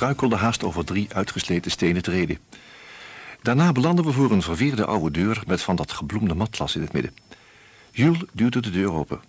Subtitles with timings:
[0.00, 2.38] We struikelden haast over drie uitgesleten stenen treden.
[3.42, 6.92] Daarna belanden we voor een verweerde oude deur met van dat gebloemde matlas in het
[6.92, 7.14] midden.
[7.90, 9.20] Jules duwde de deur open.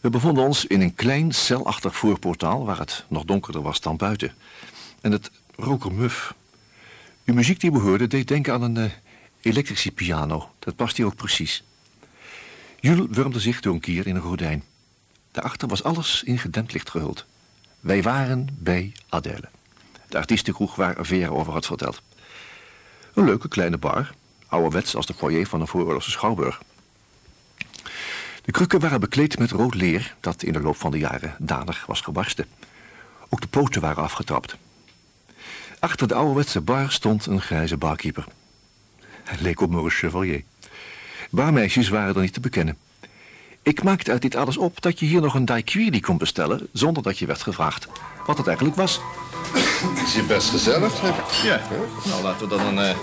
[0.00, 4.34] We bevonden ons in een klein celachtig voorportaal waar het nog donkerder was dan buiten.
[5.00, 6.34] En het rook er muf.
[7.24, 8.90] De muziek die we hoorden deed denken aan een uh,
[9.40, 10.50] elektrische piano.
[10.58, 11.64] Dat past hier ook precies.
[12.80, 14.64] Jules wurmde zich door een kier in een gordijn.
[15.30, 17.24] Daarachter was alles in gedempt licht gehuld.
[17.80, 19.48] Wij waren bij Adèle.
[20.10, 22.02] De artiestenkroeg waar Vera over had verteld.
[23.14, 24.10] Een leuke kleine bar,
[24.48, 26.60] ouderwets als de foyer van een vooroorlogse schouwburg.
[28.42, 31.86] De krukken waren bekleed met rood leer dat in de loop van de jaren danig
[31.86, 32.46] was gebarsten.
[33.28, 34.56] Ook de poten waren afgetrapt.
[35.78, 38.24] Achter de ouderwetse bar stond een grijze barkeeper.
[39.24, 40.42] Hij leek op Maurice Chevalier.
[41.30, 42.78] Barmeisjes waren er niet te bekennen.
[43.62, 46.68] Ik maakte uit dit alles op dat je hier nog een daiquiri kon bestellen...
[46.72, 47.88] zonder dat je werd gevraagd
[48.30, 49.00] wat het eigenlijk was.
[50.04, 51.42] Is je best gezellig, zeg.
[51.42, 51.60] Ja.
[52.04, 52.96] Nou, laten we dan een uh,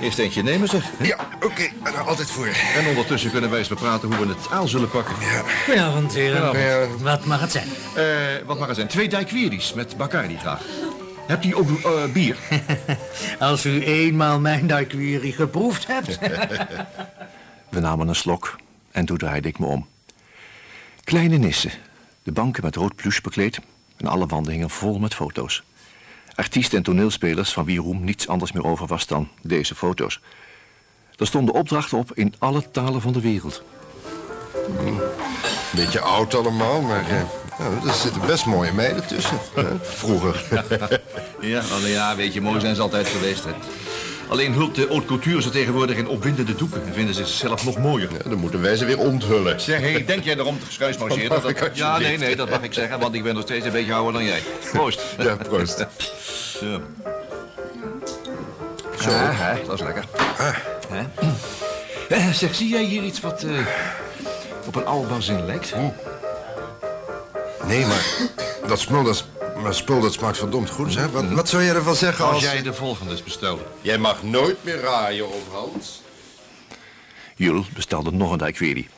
[0.00, 0.90] eerst eentje nemen, zeg.
[1.00, 1.46] Ja, oké.
[1.46, 1.72] Okay.
[1.82, 2.46] Nou, altijd voor.
[2.46, 5.14] En ondertussen kunnen wij eens bepraten hoe we het aan zullen pakken.
[5.20, 5.42] Ja.
[5.64, 7.02] Goedenavond, heren.
[7.02, 7.68] Wat mag het zijn?
[7.96, 8.04] Uh,
[8.46, 8.88] wat mag het zijn?
[8.88, 10.62] Twee daiquiris met Bacardi graag.
[11.26, 12.36] Hebt u ook uh, bier?
[13.38, 16.18] Als u eenmaal mijn daiquiri geproefd hebt.
[17.68, 18.56] we namen een slok
[18.90, 19.86] en toen draaide ik me om.
[21.04, 21.70] Kleine nissen,
[22.22, 23.60] de banken met rood pluche bekleed
[23.96, 25.62] en alle wanden hingen vol met foto's.
[26.34, 30.20] Artiesten en toneelspelers van wie roem niets anders meer over was dan deze foto's.
[31.16, 33.62] Er stonden opdrachten op in alle talen van de wereld.
[34.78, 35.00] Hmm.
[35.74, 37.04] Beetje oud allemaal, maar
[37.58, 39.38] nou, er zitten best mooie meiden tussen.
[39.82, 40.44] Vroeger.
[41.40, 43.50] ja, alleen ja, weet je, mooi zijn ze altijd geweest, hè.
[44.28, 46.86] Alleen hult de haute couture ze tegenwoordig in opwindende doeken...
[46.86, 48.10] en vinden ze zichzelf nog mooier.
[48.12, 49.60] Ja, dan moeten wij ze weer onthullen.
[49.60, 51.42] Zeg, hey, denk jij erom te schuismarcheren?
[51.42, 51.70] Dat...
[51.72, 54.12] Ja, nee, nee, dat mag ik zeggen, want ik ben nog steeds een beetje ouder
[54.12, 54.42] dan jij.
[54.72, 55.00] Proost.
[55.18, 55.86] Ja, proost.
[56.58, 56.80] Zo.
[59.00, 60.04] Zo, ah, dat is lekker.
[60.38, 60.56] Ah.
[62.08, 63.66] Eh, zeg, zie jij hier iets wat uh,
[64.66, 65.74] op een oude bazin lijkt?
[67.66, 68.06] Nee, maar
[68.66, 69.24] dat smul, dat
[69.64, 71.10] maar spul dat smaakt verdomd goed, hè?
[71.10, 72.34] Wat, wat zou jij ervan zeggen als...
[72.34, 73.62] Als jij de volgende bestelde.
[73.82, 76.02] Jij mag nooit meer raaien, Hans.
[77.36, 78.88] Jules bestelde nog een daiquiri.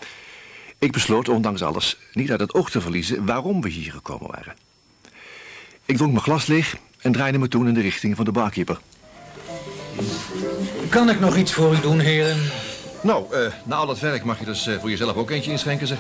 [0.79, 4.55] Ik besloot, ondanks alles, niet uit het oog te verliezen waarom we hier gekomen waren.
[5.85, 8.79] Ik dronk mijn glas leeg en draaide me toen in de richting van de barkeeper.
[10.89, 12.51] Kan ik nog iets voor u doen, heren?
[13.03, 15.87] Nou, uh, na al het werk mag je dus uh, voor jezelf ook eentje inschenken,
[15.87, 15.99] zeg.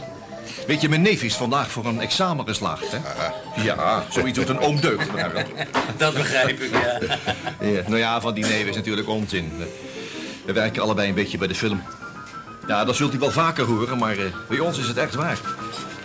[0.66, 2.98] Weet je, mijn neef is vandaag voor een examen geslaagd, hè?
[3.62, 5.06] Ja, zoiets doet een oom deuk.
[5.96, 7.00] Dat begrijp ik, ja.
[7.68, 7.82] ja.
[7.86, 9.52] Nou ja, van die neef is natuurlijk onzin.
[10.44, 11.82] We werken allebei een beetje bij de film.
[12.66, 15.38] Ja, dat zult u wel vaker horen, maar uh, bij ons is het echt waar.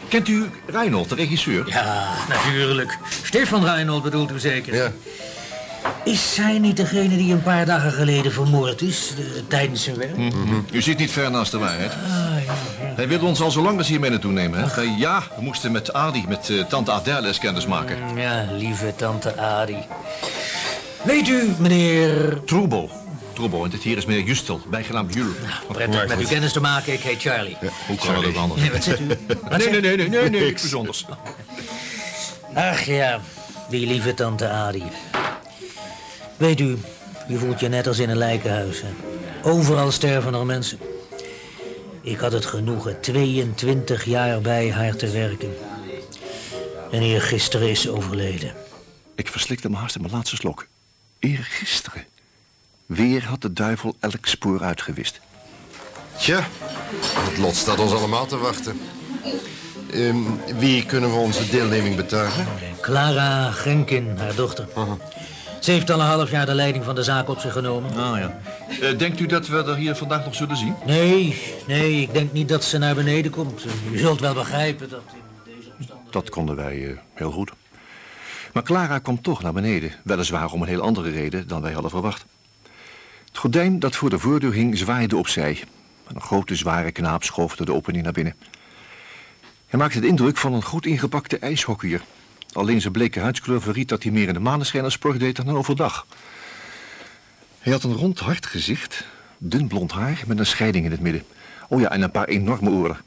[0.07, 1.63] Kent u Reinhold, de regisseur?
[1.67, 2.97] Ja, natuurlijk.
[3.23, 4.75] Stefan Reinhold bedoelt u zeker?
[4.75, 4.91] Ja.
[6.03, 10.17] Is zij niet degene die een paar dagen geleden vermoord is de, tijdens zijn werk?
[10.17, 10.65] Mm -hmm.
[10.71, 11.91] U zit niet ver naast de waarheid.
[11.91, 12.53] Ah, ja.
[13.01, 14.69] Hij wil ons al zo lang eens hiermee naartoe nemen.
[14.69, 14.81] Hè?
[14.81, 17.97] Ja, we moesten met Adi, met uh, tante Adèle eens kennis maken.
[17.97, 19.77] Mm, ja, lieve tante Adi.
[21.03, 22.39] Weet u, meneer...
[22.45, 22.89] Troebo.
[23.33, 25.35] Troebo, en dit hier is meneer Justel, bijgenaamd Jules.
[25.43, 27.57] Nou, prettig met u kennis te maken, ik heet Charlie.
[27.61, 28.61] Ja, hoe kan het ook anders?
[28.61, 29.07] Nee, wat zegt u?
[29.49, 31.05] Wat nee, nee, nee, nee, nee, nee, niks bijzonders.
[32.53, 33.19] Ach ja,
[33.69, 34.83] die lieve tante Adi.
[36.37, 36.77] Weet u,
[37.27, 38.81] je voelt je net als in een lijkenhuis.
[38.81, 38.89] Hè?
[39.49, 40.79] Overal sterven er mensen.
[42.01, 45.53] Ik had het genoegen 22 jaar bij haar te werken.
[46.91, 48.53] En eergisteren is ze overleden.
[49.15, 50.67] Ik verslikte me haast in mijn laatste slok.
[51.19, 52.05] Eergisteren.
[52.85, 55.19] Weer had de duivel elk spoor uitgewist.
[56.17, 56.47] Tja,
[57.01, 58.79] het lot staat ons allemaal te wachten.
[59.93, 62.47] Um, wie kunnen we onze deelneming betuigen?
[62.81, 64.67] Clara Genkin, haar dochter.
[64.69, 64.91] Uh -huh.
[65.61, 67.95] Ze heeft al een half jaar de leiding van de zaak op zich genomen.
[67.95, 68.39] Ah ja.
[68.81, 70.75] Uh, denkt u dat we er hier vandaag nog zullen zien?
[70.85, 73.65] Nee, nee, ik denk niet dat ze naar beneden komt.
[73.91, 76.11] U zult wel begrijpen dat in deze omstandigheden...
[76.11, 77.51] Dat konden wij uh, heel goed.
[78.53, 79.91] Maar Clara komt toch naar beneden.
[80.03, 82.25] Weliswaar om een heel andere reden dan wij hadden verwacht.
[83.27, 85.63] Het gordijn dat voor de voordeur hing zwaaide opzij.
[86.07, 88.35] Een grote zware knaap schoof door de opening naar binnen.
[89.67, 92.01] Hij maakte de indruk van een goed ingepakte ijshockeyer...
[92.53, 95.49] Alleen zijn bleke huidskleur verriet dat hij meer in de maneschijn als sport deed dan
[95.49, 96.05] overdag.
[97.59, 99.05] Hij had een rond hard gezicht,
[99.37, 101.23] dun blond haar met een scheiding in het midden.
[101.67, 102.97] Oh ja, en een paar enorme oren.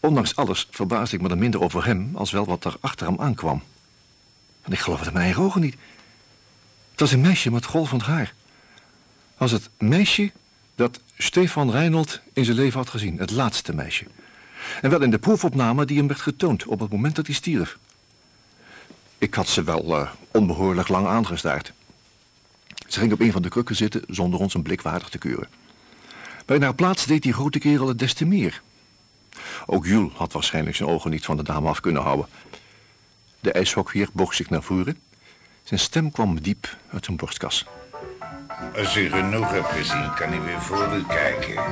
[0.00, 3.20] Ondanks alles verbaasde ik me er minder over hem als wel wat er achter hem
[3.20, 3.62] aankwam.
[4.62, 5.76] Want ik geloofde mijn eigen ogen niet.
[6.90, 8.34] Het was een meisje met golvend haar.
[9.36, 10.32] Was het meisje
[10.74, 13.18] dat Stefan Reinhold in zijn leven had gezien.
[13.18, 14.06] Het laatste meisje.
[14.82, 17.78] En wel in de proefopname die hem werd getoond op het moment dat hij stierf.
[19.22, 21.72] Ik had ze wel uh, onbehoorlijk lang aangestaard.
[22.86, 25.48] Ze ging op een van de krukken zitten zonder ons een blik waardig te keuren.
[26.46, 28.62] Bij haar plaats deed die grote kerel het des te meer.
[29.66, 32.26] Ook Jules had waarschijnlijk zijn ogen niet van de dame af kunnen houden.
[33.40, 34.98] De ijshockeyer boog zich naar voren.
[35.62, 37.66] Zijn stem kwam diep uit zijn borstkas.
[38.76, 41.62] Als u genoeg hebt gezien, kan u weer voor u kijken.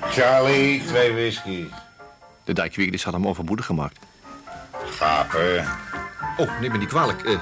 [0.00, 1.64] Charlie, twee whisky.
[2.44, 3.98] De dijkweerders hadden hem overmoedig gemaakt.
[4.90, 5.66] Gapen.
[6.36, 7.22] Oh, neem me niet kwalijk.
[7.22, 7.40] Uh,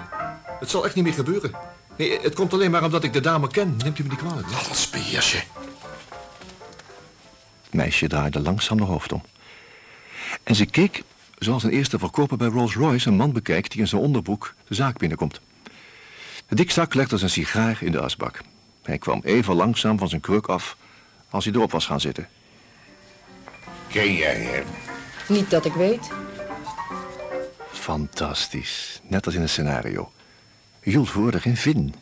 [0.61, 1.51] het zal echt niet meer gebeuren.
[1.97, 3.77] Nee, het komt alleen maar omdat ik de dame ken.
[3.77, 4.51] Neemt u me niet kwalijk.
[4.51, 5.43] Laat ons beheersje.
[7.63, 9.23] Het meisje draaide langzaam de hoofd om.
[10.43, 11.03] En ze keek
[11.39, 14.99] zoals een eerste verkoper bij Rolls-Royce een man bekijkt die in zijn onderbroek de zaak
[14.99, 15.41] binnenkomt.
[16.49, 18.41] De dikzak legde zijn sigaar in de asbak.
[18.83, 20.77] Hij kwam even langzaam van zijn kruk af
[21.31, 22.29] als hij erop was gaan zitten.
[23.89, 24.65] Ken jij hem?
[25.29, 26.11] Niet dat ik weet.
[27.83, 29.01] Fantastisch.
[29.09, 30.13] Net als in een scenario.
[30.83, 31.95] Jules voerde geen vin.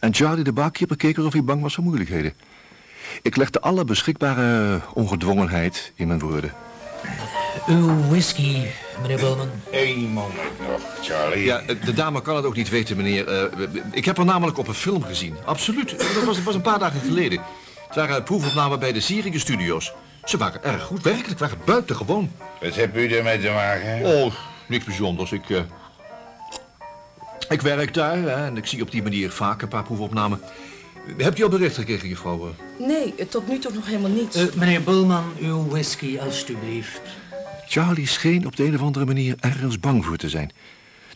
[0.00, 2.34] En Charlie de bakkeeper keek alsof hij bang was voor moeilijkheden.
[3.22, 6.52] Ik legde alle beschikbare ongedwongenheid in mijn woorden.
[7.66, 8.66] Uw whisky,
[9.02, 9.50] meneer Bowman.
[9.70, 11.44] Eén moment nog, Charlie.
[11.44, 13.28] Ja, de dame kan het ook niet weten, meneer.
[13.28, 15.36] Uh, ik heb haar namelijk op een film gezien.
[15.44, 15.98] Absoluut.
[16.14, 17.40] Dat was, was een paar dagen geleden.
[17.86, 19.92] Het waren proefopnamen bij de Sierige Studios.
[20.24, 22.32] Ze waren erg goed, werkelijk, waren buitengewoon.
[22.60, 24.04] Wat hebt u ermee te maken?
[24.04, 24.34] Oh,
[24.66, 25.32] niks bijzonders.
[25.32, 25.60] Ik, uh,
[27.48, 30.40] ik werk daar hè, en ik zie op die manier vaak een paar proefopnamen.
[31.16, 32.54] Hebt u al bericht gekregen, juffrouw?
[32.78, 34.36] Nee, tot nu toe nog helemaal niets.
[34.36, 37.00] Uh, meneer Bowman, uw whisky, alstublieft.
[37.68, 40.52] Charlie scheen op de een of andere manier ergens bang voor te zijn.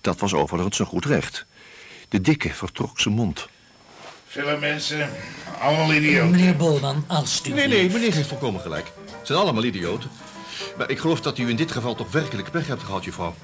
[0.01, 1.47] Dat was overigens zijn goed recht.
[2.09, 3.49] De dikke vertrok zijn mond.
[4.27, 5.11] Vele mensen,
[5.61, 6.31] allemaal idioten.
[6.31, 7.69] Meneer Bolman, alstublieft.
[7.69, 8.93] Nee, nee, meneer heeft volkomen gelijk.
[9.19, 10.11] Het zijn allemaal idioten.
[10.77, 13.35] Maar ik geloof dat u in dit geval toch werkelijk pech hebt gehad, juffrouw.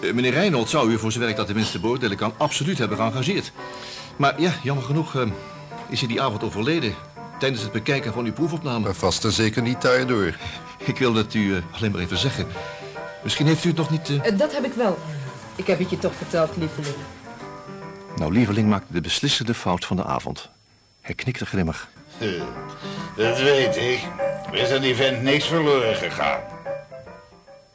[0.00, 3.52] Uh, meneer Reinold zou u, voor zijn werk dat tenminste beoordelen kan, absoluut hebben geëngageerd.
[4.16, 5.22] Maar ja, jammer genoeg uh,
[5.88, 6.94] is hij die avond overleden.
[7.38, 8.78] Tijdens het bekijken van uw proefopname.
[8.78, 10.36] Maar vast en zeker niet daardoor.
[10.78, 12.46] Ik wil het u uh, alleen maar even zeggen.
[13.22, 14.08] Misschien heeft u het nog niet...
[14.08, 14.38] Uh...
[14.38, 14.98] dat heb ik wel.
[15.56, 16.94] Ik heb het je toch verteld, lieveling.
[18.16, 20.48] Nou, lieveling maakte de beslissende fout van de avond.
[21.00, 21.88] Hij knikte grimmig.
[23.16, 24.00] Dat weet ik.
[24.52, 26.40] Is aan die vent niks verloren gegaan.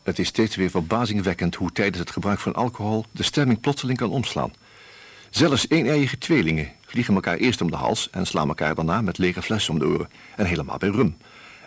[0.03, 4.09] Het is steeds weer verbazingwekkend hoe tijdens het gebruik van alcohol de stemming plotseling kan
[4.09, 4.53] omslaan.
[5.29, 9.41] Zelfs een-eiige tweelingen vliegen elkaar eerst om de hals en slaan elkaar daarna met lege
[9.41, 10.09] flessen om de oren.
[10.35, 11.17] En helemaal bij rum.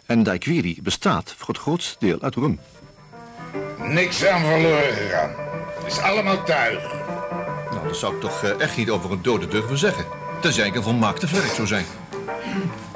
[0.06, 2.60] En Daiquiri bestaat voor het grootste deel uit rum.
[3.78, 5.30] Niks aan verloren gegaan.
[5.74, 6.92] Het is allemaal tuig.
[7.70, 10.04] Nou, dat zou ik toch uh, echt niet over een dode durven zeggen.
[10.40, 11.84] Tenzij ik een volmaakte vlerk zou zijn.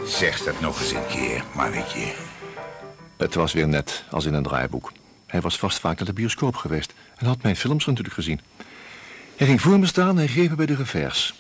[0.07, 2.13] Zeg dat nog eens een keer, mannetje.
[3.17, 4.93] Het was weer net als in een draaiboek.
[5.27, 8.41] Hij was vast vaak naar de bioscoop geweest en had mijn films natuurlijk gezien.
[9.37, 11.35] Hij ging voor me staan en greep me bij de revers.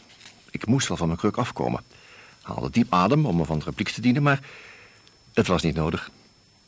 [0.51, 1.83] Ik moest wel van mijn kruk afkomen.
[2.43, 4.41] Haalde diep adem om me van de repliek te dienen, maar
[5.35, 6.11] het was niet nodig.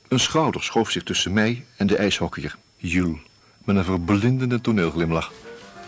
[0.09, 3.19] Een schouder schoof zich tussen mij en de ijshockeyer, Jules,
[3.65, 5.33] met een verblindende toneelglimlach.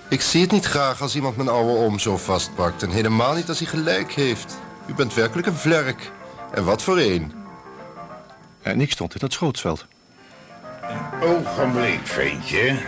[0.09, 2.83] Ik zie het niet graag als iemand mijn oude oom zo vastpakt.
[2.83, 4.59] En helemaal niet als hij gelijk heeft.
[4.87, 6.13] U bent werkelijk een vlerk.
[6.55, 7.33] En wat voor een.
[8.63, 9.87] En ik stond in het schootsveld.
[10.83, 12.79] Een ogenblik, ventje.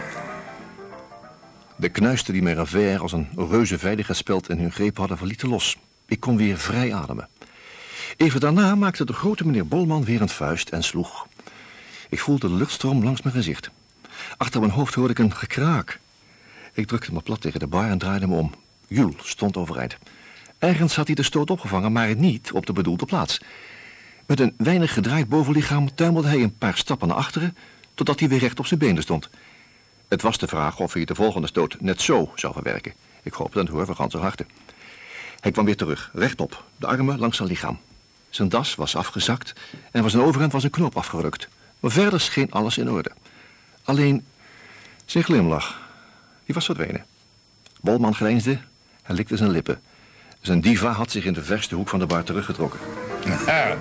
[1.76, 5.76] De knuisten die mijn revers als een reuze veiligheidsspeld in hun greep hadden verlieten los.
[6.06, 7.28] Ik kon weer vrij ademen.
[8.16, 11.26] Even daarna maakte de grote meneer Bolman weer een vuist en sloeg.
[12.08, 13.70] Ik voelde de luchtstroom langs mijn gezicht.
[14.36, 16.00] Achter mijn hoofd hoorde ik een gekraak.
[16.72, 18.52] Ik drukte me plat tegen de bar en draaide me om.
[18.88, 19.96] Jules stond overeind.
[20.64, 23.40] Ergens had hij de stoot opgevangen, maar niet op de bedoelde plaats.
[24.26, 27.56] Met een weinig gedraaid bovenlichaam tuimelde hij een paar stappen naar achteren...
[27.94, 29.28] totdat hij weer recht op zijn benen stond.
[30.08, 32.92] Het was de vraag of hij de volgende stoot net zo zou verwerken.
[33.22, 34.46] Ik hoopte en hoor van ganse harte.
[35.40, 37.78] Hij kwam weer terug, rechtop, de armen langs zijn lichaam.
[38.30, 39.52] Zijn das was afgezakt
[39.90, 41.48] en van zijn overhemd was een knoop afgerukt.
[41.80, 43.10] Maar verder scheen alles in orde.
[43.82, 44.24] Alleen
[45.04, 45.80] zijn glimlach,
[46.44, 47.04] die was verdwenen.
[47.80, 48.58] Bolman grijnsde
[49.02, 49.80] en likte zijn lippen.
[50.44, 52.80] Zijn diva had zich in de verste hoek van de bar teruggetrokken.
[53.46, 53.78] Nou,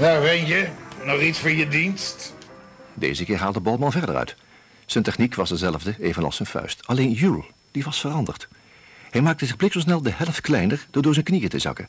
[0.00, 0.68] nou ventje,
[1.04, 2.34] nog iets voor je dienst?
[2.94, 4.36] Deze keer haalde Bolman verder uit.
[4.86, 6.86] Zijn techniek was dezelfde, evenals zijn vuist.
[6.86, 8.48] Alleen Jules, die was veranderd.
[9.10, 11.88] Hij maakte zich bliksemsnel de helft kleiner door door zijn knieën te zakken.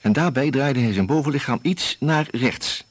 [0.00, 2.84] En daarbij draaide hij zijn bovenlichaam iets naar rechts.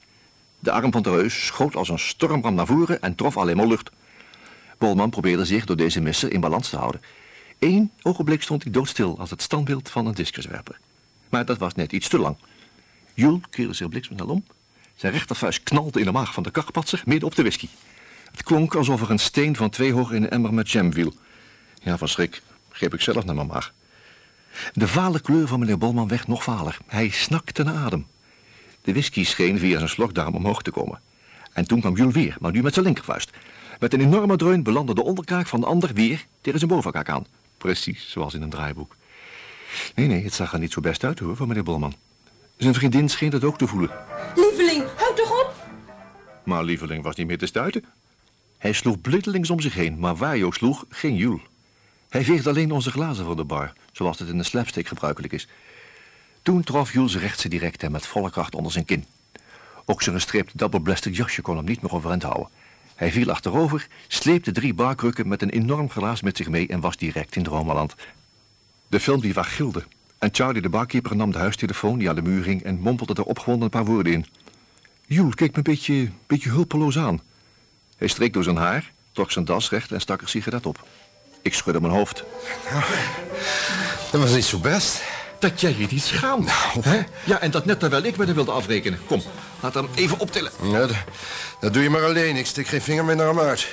[0.58, 3.66] De arm van de reus schoot als een stormram naar voren en trof alleen maar
[3.66, 3.90] lucht.
[4.78, 7.00] Bolman probeerde zich door deze misser in balans te houden.
[7.58, 10.78] Eén ogenblik stond hij doodstil als het standbeeld van een discuswerper.
[11.28, 12.36] Maar dat was net iets te lang.
[13.14, 14.44] Jules keerde zich bliksemsnel om.
[14.96, 17.68] Zijn rechtervuist knalde in de maag van de kakpatser midden op de whisky.
[18.30, 21.14] Het klonk alsof er een steen van twee hoog in een emmer met jam viel.
[21.82, 23.72] Ja, van schrik greep ik zelf naar mijn maag.
[24.72, 26.78] De vale kleur van meneer Bolman werd nog valer.
[26.86, 28.06] Hij snakte naar adem.
[28.82, 31.00] De whisky scheen via zijn slokdarm omhoog te komen.
[31.52, 33.30] En toen kwam Jules weer, maar nu met zijn linkervuist.
[33.78, 37.26] Met een enorme dreun belandde de onderkaak van de ander weer tegen zijn bovenkaak aan.
[37.66, 38.96] Precies zoals in een draaiboek.
[39.94, 41.94] Nee, nee, het zag er niet zo best uit hoor, van meneer Bolman.
[42.56, 43.90] Zijn vriendin scheen dat ook te voelen.
[44.34, 45.54] Lieveling, houd toch op!
[46.44, 47.84] Maar lieveling was niet meer te stuiten.
[48.58, 51.40] Hij sloeg blindelings om zich heen, maar waar hij ook sloeg, geen Jules.
[52.08, 55.48] Hij veegde alleen onze glazen voor de bar, zoals het in de slapstick gebruikelijk is.
[56.42, 59.04] Toen trof Jules rechtse direct en met volle kracht onder zijn kin.
[59.84, 62.48] Ook zijn gestreept double-blasted jasje kon hem niet meer overeind houden.
[62.96, 66.96] Hij viel achterover, sleepte drie barkrukken met een enorm glaas met zich mee en was
[66.96, 67.94] direct in Dromeland.
[68.88, 69.84] De film die waar gilde.
[70.18, 73.22] En Charlie de barkeeper nam de huistelefoon die aan de muur hing en mompelde er
[73.22, 74.26] opgewonden een paar woorden in.
[75.06, 77.20] Jules keek me een beetje, beetje hulpeloos aan.
[77.96, 80.86] Hij streek door zijn haar, trok zijn das recht en stak een sigaret op.
[81.42, 82.24] Ik schudde mijn hoofd.
[84.12, 85.15] Dat was niet zo best.
[85.38, 86.50] Dat jij je niet schaamt.
[86.80, 87.02] hè?
[87.24, 88.98] Ja, en dat net terwijl ik met hem wilde afrekenen.
[89.06, 89.22] Kom,
[89.60, 90.52] laat hem even optillen.
[90.62, 90.96] Ja, dat,
[91.60, 92.36] dat doe je maar alleen.
[92.36, 93.68] Ik stik geen vinger meer naar hem uit.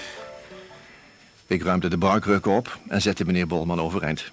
[1.47, 4.23] Ik ruimde de barkrukken op en zette meneer Bolman overeind.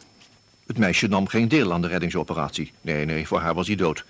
[0.66, 2.72] Het meisje nam geen deel aan de reddingsoperatie.
[2.80, 4.04] Nee, nee, voor haar was hij dood.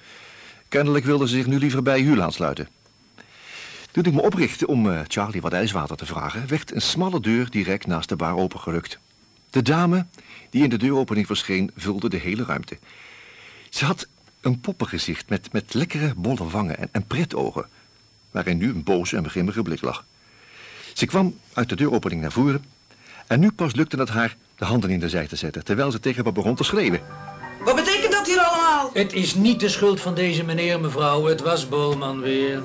[0.69, 2.69] Kennelijk wilde ze zich nu liever bij Jules aansluiten.
[3.91, 6.49] Toen ik me oprichtte om eh, Charlie wat ijswater te vragen...
[6.49, 8.99] werd een smalle deur direct naast de bar opengerukt.
[9.51, 10.07] De dame
[10.51, 12.79] die in de deuropening verscheen vulde de hele ruimte.
[13.71, 14.07] Ze had
[14.41, 17.67] een poppengezicht met, met lekkere bolle wangen en, en pretogen...
[18.31, 20.05] waarin nu een boze en begrimmige blik lag.
[20.95, 22.65] Ze kwam uit de deuropening naar voren...
[23.27, 25.65] en nu pas lukte het haar de handen in de zij te zetten...
[25.65, 27.01] terwijl ze tegen me begon te schreeuwen.
[27.65, 28.91] Wat betekent dat hier allemaal?
[28.93, 31.25] Het is niet de schuld van deze meneer, mevrouw.
[31.25, 32.63] Het was Bolman weer.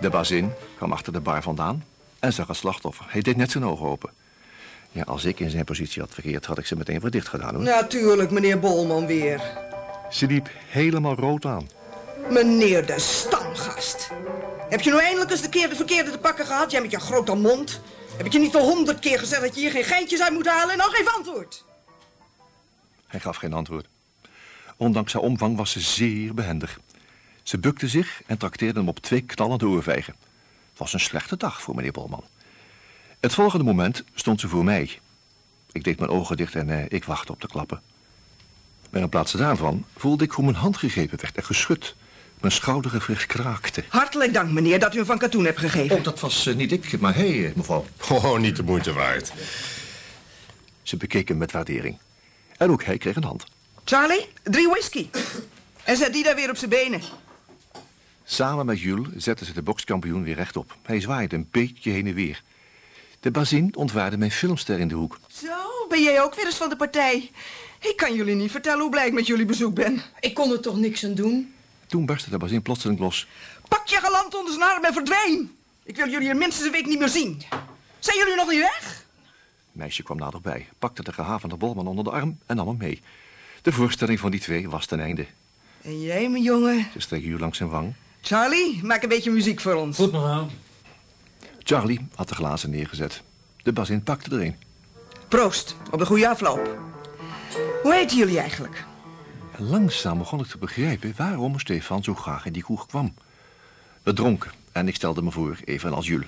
[0.00, 1.84] De bazin kwam achter de bar vandaan
[2.18, 3.06] en zag het slachtoffer.
[3.08, 4.10] Hij deed net zijn ogen open.
[4.92, 7.54] Ja, als ik in zijn positie had verkeerd, had ik ze meteen weer dicht gedaan.
[7.54, 7.64] Hoor.
[7.64, 9.40] Natuurlijk, meneer Bolman weer.
[10.10, 11.68] Ze liep helemaal rood aan.
[12.30, 14.10] Meneer de stamgast.
[14.68, 16.70] Heb je nou eindelijk eens de keer de verkeerde te pakken gehad?
[16.70, 17.80] Jij met je grote mond.
[18.16, 20.46] Heb ik je niet al honderd keer gezegd dat je hier geen geintjes uit moet
[20.46, 21.64] halen en dan geef antwoord?
[23.06, 23.86] Hij gaf geen antwoord.
[24.76, 26.80] Ondanks haar omvang was ze zeer behendig.
[27.42, 30.14] Ze bukte zich en trakteerde hem op twee knallende oorvijgen.
[30.70, 32.24] Het was een slechte dag voor meneer Bolman.
[33.22, 34.98] Het volgende moment stond ze voor mij.
[35.72, 37.82] Ik deed mijn ogen dicht en eh, ik wachtte op de klappen.
[38.90, 41.94] Maar in plaats daarvan voelde ik hoe mijn hand gegrepen werd en geschud.
[42.40, 43.84] Mijn schoudergewricht kraakte.
[43.88, 45.96] Hartelijk dank, meneer, dat u hem van katoen hebt gegeven.
[45.96, 47.84] Oh, dat was eh, niet ik, maar hij, eh, mevrouw.
[48.10, 49.32] Oh, niet de moeite waard.
[50.82, 51.98] Ze bekeek hem met waardering.
[52.56, 53.44] En ook hij kreeg een hand.
[53.84, 55.08] Charlie, drie whisky.
[55.84, 57.00] En zet die daar weer op zijn benen.
[58.24, 60.76] Samen met Jules zetten ze de bokskampioen weer rechtop.
[60.82, 62.42] Hij zwaaide een beetje heen en weer.
[63.22, 65.18] De bazin ontwaarde mijn filmster in de hoek.
[65.32, 67.30] Zo, ben jij ook weer eens van de partij?
[67.80, 70.02] Ik kan jullie niet vertellen hoe blij ik met jullie bezoek ben.
[70.20, 71.54] Ik kon er toch niks aan doen?
[71.86, 73.26] Toen barstte de bazin plotseling los.
[73.68, 75.56] Pak je geland onder zijn arm en verdween.
[75.84, 77.42] Ik wil jullie er minstens een week niet meer zien.
[77.98, 79.04] Zijn jullie nog niet weg?
[79.56, 83.02] Het meisje kwam naderbij, pakte de gehavende bolman onder de arm en nam hem mee.
[83.62, 85.26] De voorstelling van die twee was ten einde.
[85.82, 86.86] En jij, mijn jongen?
[86.92, 87.94] Ze streek Jules langs zijn wang.
[88.20, 89.96] Charlie, maak een beetje muziek voor ons.
[89.96, 90.48] Goed, mevrouw.
[91.64, 93.22] Charlie had de glazen neergezet.
[93.62, 94.56] De bazin pakte er een.
[95.28, 96.78] Proost, op de goede afloop.
[97.82, 98.84] Hoe heten jullie eigenlijk?
[99.56, 103.14] En langzaam begon ik te begrijpen waarom Stefan zo graag in die kroeg kwam.
[104.02, 106.26] We dronken en ik stelde me voor, evenals Jules.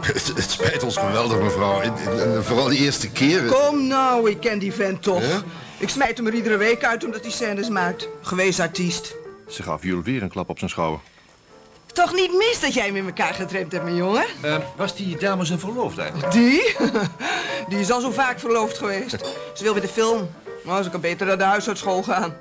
[0.00, 1.80] Het, het spijt ons geweldig, mevrouw.
[1.80, 3.42] En- en- en Vooral die eerste keer.
[3.44, 5.44] Kom nou, ik ken die vent toch.
[5.78, 8.08] Ik smijt hem er iedere week uit omdat hij scènes maakt.
[8.22, 9.14] Geweest artiest.
[9.48, 11.00] Ze gaf Jules weer een klap op zijn schouder.
[11.94, 14.24] Toch niet mis dat jij met elkaar getrimd hebt, mijn jongen?
[14.76, 16.32] was die dame zijn verloofd eigenlijk?
[16.32, 16.76] Die?
[17.68, 19.34] Die is al zo vaak verloofd geweest.
[19.54, 20.28] Ze wil weer de film.
[20.64, 22.34] Nou, ze kan beter naar de huisartschool gaan.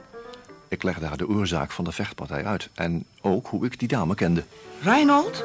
[0.68, 2.70] Ik legde haar de oorzaak van de vechtpartij uit.
[2.74, 4.44] En ook hoe ik die dame kende.
[4.82, 5.44] Reinhold?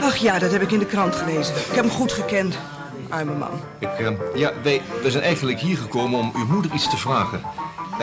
[0.00, 1.54] Ach ja, dat heb ik in de krant gelezen.
[1.54, 2.58] Ik heb hem goed gekend.
[3.08, 3.60] Arme man.
[3.78, 7.40] Ik, eh, ja, wij, we zijn eigenlijk hier gekomen om uw moeder iets te vragen.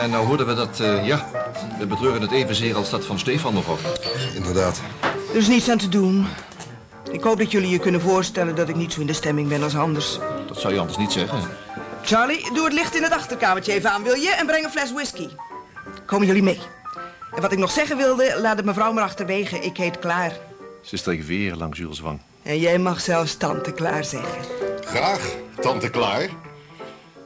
[0.00, 1.30] En nou hoorden we dat, eh, ja,
[1.78, 3.78] we betreuren het evenzeer als dat van Stefan nog op.
[4.34, 4.80] Inderdaad.
[5.30, 6.26] Er is niets aan te doen.
[7.10, 9.62] Ik hoop dat jullie je kunnen voorstellen dat ik niet zo in de stemming ben
[9.62, 10.18] als anders.
[10.46, 11.38] Dat zou je anders niet zeggen.
[12.02, 14.30] Charlie, doe het licht in het achterkamertje even aan, wil je?
[14.30, 15.28] En breng een fles whisky.
[16.06, 16.60] Komen jullie mee?
[17.34, 19.58] En wat ik nog zeggen wilde, laat het mevrouw maar achterwege.
[19.58, 20.32] Ik heet Klaar.
[20.80, 22.20] Ze streek weer langs Jules' wang.
[22.42, 24.42] En jij mag zelfs tante Klaar zeggen.
[24.84, 26.28] Graag, tante Klaar.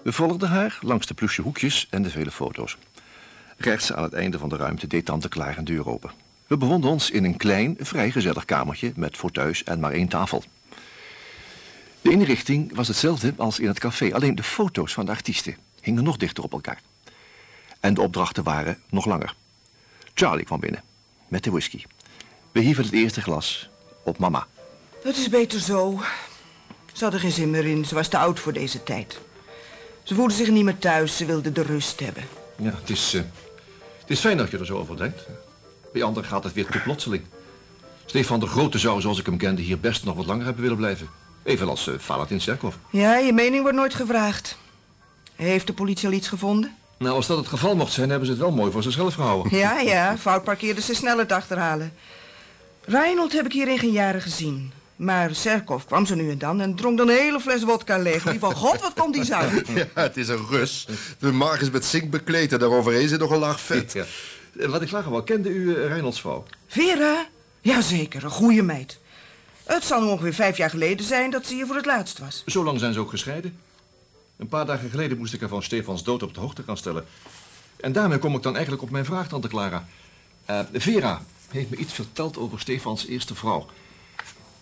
[0.04, 2.76] We volgden haar langs de plusje hoekjes en de vele foto's.
[3.56, 6.10] Rechts aan het einde van de ruimte deed tante Klaar een deur open.
[6.46, 10.44] We bevonden ons in een klein, vrij gezellig kamertje met fauteuils en maar één tafel.
[12.00, 16.04] De inrichting was hetzelfde als in het café, alleen de foto's van de artiesten hingen
[16.04, 16.80] nog dichter op elkaar.
[17.80, 19.34] En de opdrachten waren nog langer.
[20.14, 20.82] Charlie kwam binnen
[21.28, 21.84] met de whisky.
[22.52, 23.68] We hieven het eerste glas
[24.02, 24.46] op mama.
[25.02, 26.00] Het is beter zo.
[26.92, 27.84] Ze had er geen zin meer in.
[27.84, 29.20] Ze was te oud voor deze tijd.
[30.04, 31.16] Ze voelde zich niet meer thuis.
[31.16, 32.24] Ze wilde de rust hebben.
[32.56, 33.22] Ja, het is, eh,
[34.00, 35.26] het is fijn dat je er zo over denkt.
[35.92, 37.22] Bij anderen gaat het weer te plotseling.
[38.04, 40.78] Stefan de Grote zou, zoals ik hem kende, hier best nog wat langer hebben willen
[40.78, 41.08] blijven.
[41.42, 42.74] Evenals uh, Valentin Serkov.
[42.90, 44.58] Ja, je mening wordt nooit gevraagd.
[45.34, 46.76] Heeft de politie al iets gevonden?
[46.98, 49.56] Nou, als dat het geval mocht zijn, hebben ze het wel mooi voor zichzelf gehouden.
[49.56, 50.16] Ja, ja.
[50.18, 51.92] Fout parkeerden ze sneller te achterhalen.
[52.84, 54.72] Reinhold heb ik hier in geen jaren gezien.
[54.96, 58.22] Maar Serkov kwam zo nu en dan en dronk dan een hele fles wodka leeg.
[58.22, 59.64] Die van god, wat komt die zuigen?
[59.94, 60.88] Ja, het is een Rus.
[61.18, 63.92] De maag is met zink bekleed en daaroverheen zit nog een laag vet.
[63.92, 64.04] Ja.
[64.58, 66.44] Eh, Wat ik vragen wou, kende u uh, Reinholds vrouw?
[66.66, 67.26] Vera?
[67.60, 68.98] Jazeker, een goede meid.
[69.64, 72.42] Het zal nu ongeveer vijf jaar geleden zijn dat ze hier voor het laatst was.
[72.46, 73.58] Zo lang zijn ze ook gescheiden.
[74.36, 77.04] Een paar dagen geleden moest ik haar van Stefans dood op de hoogte gaan stellen.
[77.76, 79.86] En daarmee kom ik dan eigenlijk op mijn vraag, tante Clara.
[80.44, 83.66] Eh, Vera heeft me iets verteld over Stefans eerste vrouw.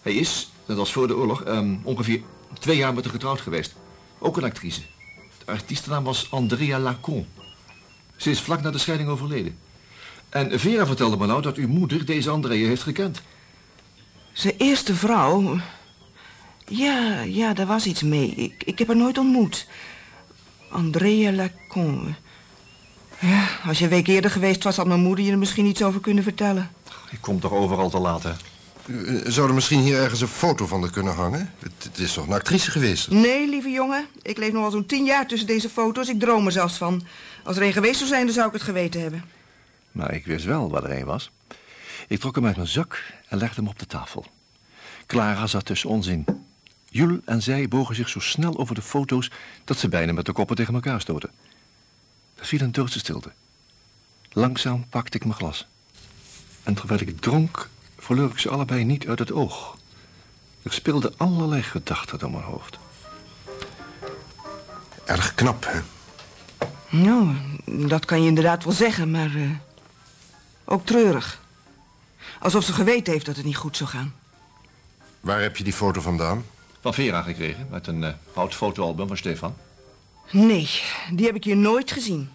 [0.03, 2.21] Hij is, net als voor de oorlog, ehm, ongeveer
[2.59, 3.75] twee jaar met haar getrouwd geweest.
[4.19, 4.81] Ook een actrice.
[5.45, 7.27] De artiestennaam was Andrea Lacon.
[8.17, 9.59] Ze is vlak na de scheiding overleden.
[10.29, 13.23] En Vera vertelde me nou dat uw moeder deze Andrea heeft gekend.
[14.33, 15.59] Zijn eerste vrouw?
[16.67, 18.29] Ja, ja, daar was iets mee.
[18.29, 19.67] Ik, ik heb haar nooit ontmoet.
[20.69, 22.15] Andrea Lacon.
[23.21, 25.83] Ja, als je een week eerder geweest was, had mijn moeder je er misschien iets
[25.83, 26.71] over kunnen vertellen.
[27.11, 28.33] Ik kom toch overal te laat, hè?
[28.87, 31.53] Uh, Zou er misschien hier ergens een foto van kunnen hangen?
[31.59, 33.11] Het, het is toch een actrice geweest?
[33.11, 34.07] Nee, lieve jongen.
[34.23, 36.09] Ik leef nog al zo'n tien jaar tussen deze foto's.
[36.09, 37.03] Ik droom er zelfs van.
[37.45, 39.25] Als er een geweest zou zijn, dan zou ik het geweten hebben.
[39.93, 41.31] Maar ik wist wel waar er een was.
[42.09, 44.27] Ik trok hem uit mijn zak en legde hem op de tafel.
[45.07, 46.25] Clara zat tussen ons in.
[46.89, 49.31] Jules en zij bogen zich zo snel over de foto's...
[49.65, 51.31] dat ze bijna met de koppen tegen elkaar stoten.
[52.35, 53.33] Er viel een doodse stilte.
[54.33, 55.67] Langzaam pakte ik mijn glas.
[56.63, 57.69] En terwijl ik dronk,
[58.03, 59.77] verloor ik ze allebei niet uit het oog.
[60.63, 62.79] Er speelden allerlei gedachten door mijn hoofd.
[65.05, 65.81] Erg knap, hè?
[66.89, 67.37] Nou,
[67.89, 69.35] dat kan je inderdaad wel zeggen, maar...
[69.35, 69.51] eh,
[70.65, 71.41] ook treurig.
[72.41, 74.15] Alsof ze geweten heeft dat het niet goed zou gaan.
[75.21, 76.45] Waar heb je die foto vandaan?
[76.81, 79.57] Van Vera gekregen, uit een eh, oud fotoalbum van Stefan.
[80.31, 82.31] Nee, die heb ik hier nooit gezien.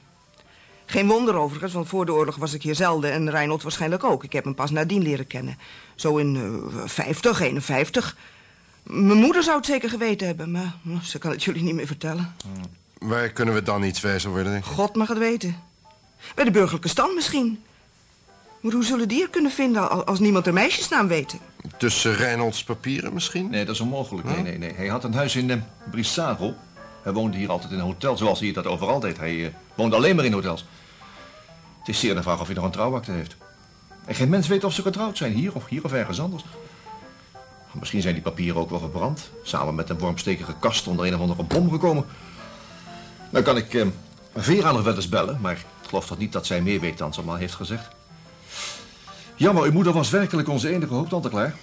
[0.89, 3.11] Geen wonder overigens, want voor de oorlog was ik hier zelden...
[3.11, 4.23] en Reinhold waarschijnlijk ook.
[4.23, 5.57] Ik heb hem pas nadien leren kennen.
[5.95, 6.35] Zo in
[6.75, 8.15] eh 50, 51.
[8.83, 11.87] Mijn moeder zou het zeker geweten hebben, maar nou, ze kan het jullie niet meer
[11.87, 12.35] vertellen.
[12.97, 14.51] Waar kunnen we dan iets wijzer worden?
[14.51, 14.71] denk ik?
[14.71, 15.55] God mag het weten.
[16.35, 17.59] Bij de burgerlijke stand misschien.
[18.61, 21.35] Maar hoe zullen die er kunnen vinden al- als niemand de meisjesnaam weet?
[21.77, 23.49] Tussen Reinholds papieren misschien?
[23.49, 24.27] Nee, dat is onmogelijk.
[24.27, 24.73] Nee, nee, nee.
[24.73, 25.55] Hij had een huis in uh,
[25.91, 26.53] Brissago.
[27.01, 29.17] Hij woonde hier altijd in een hotel, zoals hij dat overal deed.
[29.17, 30.65] Hij eh, woonde alleen maar in hotels.
[31.87, 33.35] Het is zeer de vraag of hij nog een trouwakte heeft.
[34.05, 36.43] En geen mens weet of ze getrouwd zijn, hier of hier of ergens anders.
[37.71, 39.29] Misschien zijn die papieren ook wel verbrand.
[39.43, 42.05] Samen met een wormstekige kast onder een of andere bom gekomen.
[43.29, 43.85] Dan kan ik eh,
[44.35, 47.13] Vera nog wel eens bellen, maar ik geloof toch niet dat zij meer weet dan
[47.13, 47.87] ze maar heeft gezegd.
[49.35, 51.53] Jammer, uw moeder was werkelijk onze enige hoop, tante Claire.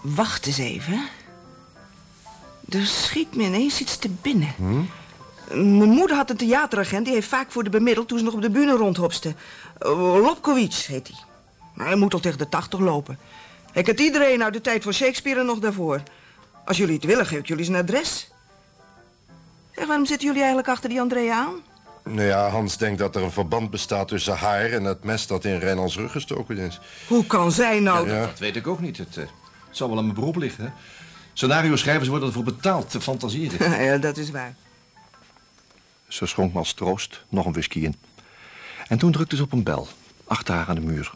[0.00, 1.08] Wacht eens even.
[2.68, 4.54] Er schiet me ineens iets te binnen.
[5.48, 8.42] Mijn moeder had een theateragent, die heeft vaak voor de bemiddeld toen ze nog op
[8.42, 9.34] de bühne rondhopste.
[9.82, 11.16] Uh, Lobkowitz heet hij.
[11.74, 13.18] Maar hij moet al tegen de tachtig lopen.
[13.72, 16.02] Hij kent iedereen uit de tijd van Shakespeare en nog daarvoor.
[16.64, 18.28] Als jullie het willen, geef ik jullie zijn adres.
[19.74, 21.54] Zeg, waarom zitten jullie eigenlijk achter die Andrea aan?
[22.04, 25.44] Nou ja, Hans denkt dat er een verband bestaat tussen haar en het mes dat
[25.44, 26.80] in Reinholds rug gestoken is.
[27.08, 28.10] Hoe kan zij nou...
[28.10, 28.20] Ja.
[28.26, 28.98] Dat weet ik ook niet.
[28.98, 29.24] Het, eh,
[29.68, 30.74] het zal wel aan mijn beroep liggen.
[31.32, 33.82] Scenario schrijvers worden ervoor betaald te fantaseren.
[33.84, 34.54] Ja, dat is waar.
[36.14, 37.94] Ze schonk me als troost nog een whisky in.
[38.88, 39.88] En toen drukte ze op een bel,
[40.26, 41.10] achter haar aan de muur.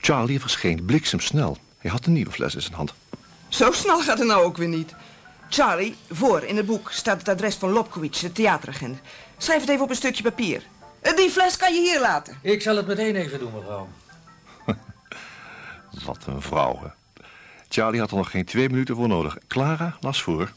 [0.00, 1.56] Charlie verscheen bliksemsnel.
[1.78, 2.94] Hij had een nieuwe fles in zijn hand.
[3.48, 4.94] Zo snel gaat het nou ook weer niet.
[5.48, 8.98] Charlie, voor in het boek staat het adres van Lobkowitz, de theateragent.
[9.36, 10.62] Schrijf het even op een stukje papier.
[11.00, 12.38] En Die fles kan je hier laten.
[12.42, 13.88] Ik zal het meteen even doen, mevrouw.
[16.04, 16.88] Wat een vrouw, hè.
[17.68, 19.38] Charlie had er nog geen twee minuten voor nodig.
[19.46, 20.52] Clara las voor.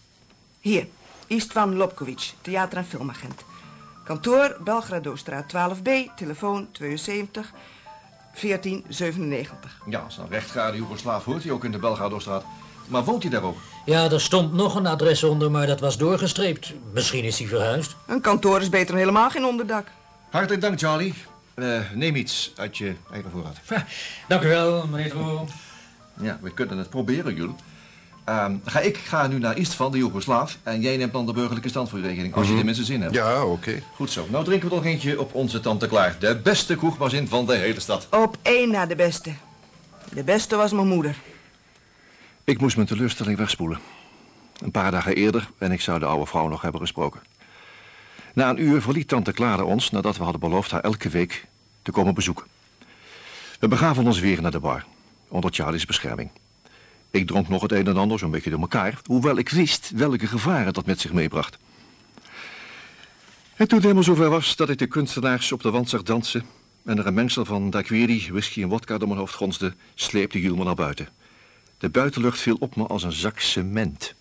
[0.60, 0.88] Hier,
[1.28, 3.44] Istvan Lobkowitz, theater- en filmagent.
[4.12, 7.52] Kantoor, Belgrado-straat 12b, telefoon 72
[8.42, 9.82] 1497.
[9.90, 12.44] Ja, als een rechtgaarde Joegoslaaf hoort hij ook in de Belgrado-straat.
[12.88, 13.58] Maar woont hij daar ook?
[13.86, 16.74] Ja, er stond nog een adres onder, maar dat was doorgestreept.
[16.94, 17.96] Misschien is hij verhuisd.
[18.08, 19.88] Een kantoor is beter dan helemaal geen onderdak.
[20.30, 21.14] Hartelijk dank, Charlie.
[21.54, 23.58] Eh, neem iets uit je eigen voorraad.
[24.28, 25.16] Dank u wel, meneer.
[26.22, 27.56] Ja, we kunnen het proberen, Jules.
[28.24, 30.58] Ehm, ga ik ga nu naar Istvan, de Joegoslaaf.
[30.64, 32.36] En jij neemt dan de burgerlijke stand voor je rekening.
[32.36, 33.14] Als je tenminste zin hebt.
[33.14, 33.82] Ja, oké.
[33.96, 34.26] Goed zo.
[34.30, 36.16] Nou drinken we nog eentje op onze tante Klaar.
[36.20, 38.08] De beste kroegmazin van de hele stad.
[38.12, 39.34] Op één na de beste.
[40.14, 41.16] De beste was mijn moeder.
[42.44, 43.80] Ik moest mijn teleurstelling wegspoelen.
[44.60, 47.22] Een paar dagen eerder en ik zou de oude vrouw nog hebben gesproken.
[48.34, 51.46] Na een uur verliet tante Clara ons nadat we hadden beloofd haar elke week
[51.82, 52.46] te komen bezoeken.
[53.60, 54.86] We begaven ons weer naar de bar,
[55.28, 56.30] onder Charlie's bescherming.
[57.12, 60.28] Ik dronk nog het een en ander zo'n beetje door elkaar, hoewel ik wist welke
[60.28, 61.58] gevaren dat met zich meebracht.
[63.56, 66.46] En toen het helemaal zover was dat ik de kunstenaars op de wand zag dansen
[66.84, 70.58] en er een mengsel van daiquiri, whisky en wodka door mijn hoofd gonsde, sleepte Jules
[70.58, 71.08] me naar buiten.
[71.78, 74.14] De buitenlucht viel op me als een zak cement.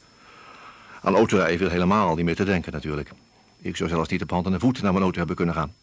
[1.02, 3.12] Aan autorijden viel helemaal niet meer te denken natuurlijk.
[3.58, 5.74] Ik zou zelfs niet op handen en voeten naar mijn auto hebben kunnen gaan.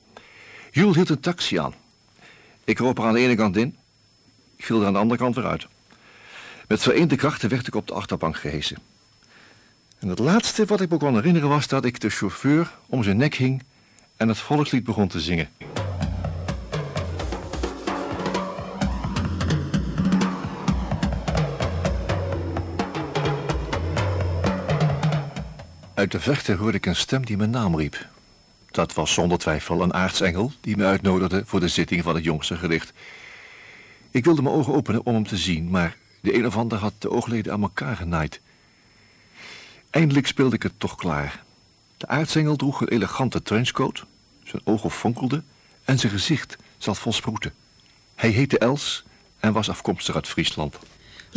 [0.71, 1.73] Jules hield een taxi aan.
[2.63, 3.75] Ik kroop er aan de ene kant in.
[4.55, 5.67] Ik viel er aan de andere kant weer uit.
[6.67, 8.77] Met vereende krachten werd ik op de achterbank gehesen.
[9.99, 13.17] En het laatste wat ik me kon herinneren was dat ik de chauffeur om zijn
[13.17, 13.63] nek hing
[14.17, 15.49] en het volkslied begon te zingen.
[25.93, 28.07] Uit de verte hoorde ik een stem die mijn naam riep.
[28.71, 32.57] Dat was zonder twijfel een aartsengel die me uitnodigde voor de zitting van het jongste
[32.57, 32.93] gericht.
[34.11, 36.93] Ik wilde mijn ogen openen om hem te zien, maar de een of ander had
[36.97, 38.39] de oogleden aan elkaar genaaid.
[39.89, 41.43] Eindelijk speelde ik het toch klaar.
[41.97, 44.05] De aartsengel droeg een elegante trenchcoat,
[44.43, 45.45] zijn ogen fonkelden
[45.83, 47.53] en zijn gezicht zat vol sproeten.
[48.15, 49.03] Hij heette Els
[49.39, 50.77] en was afkomstig uit Friesland.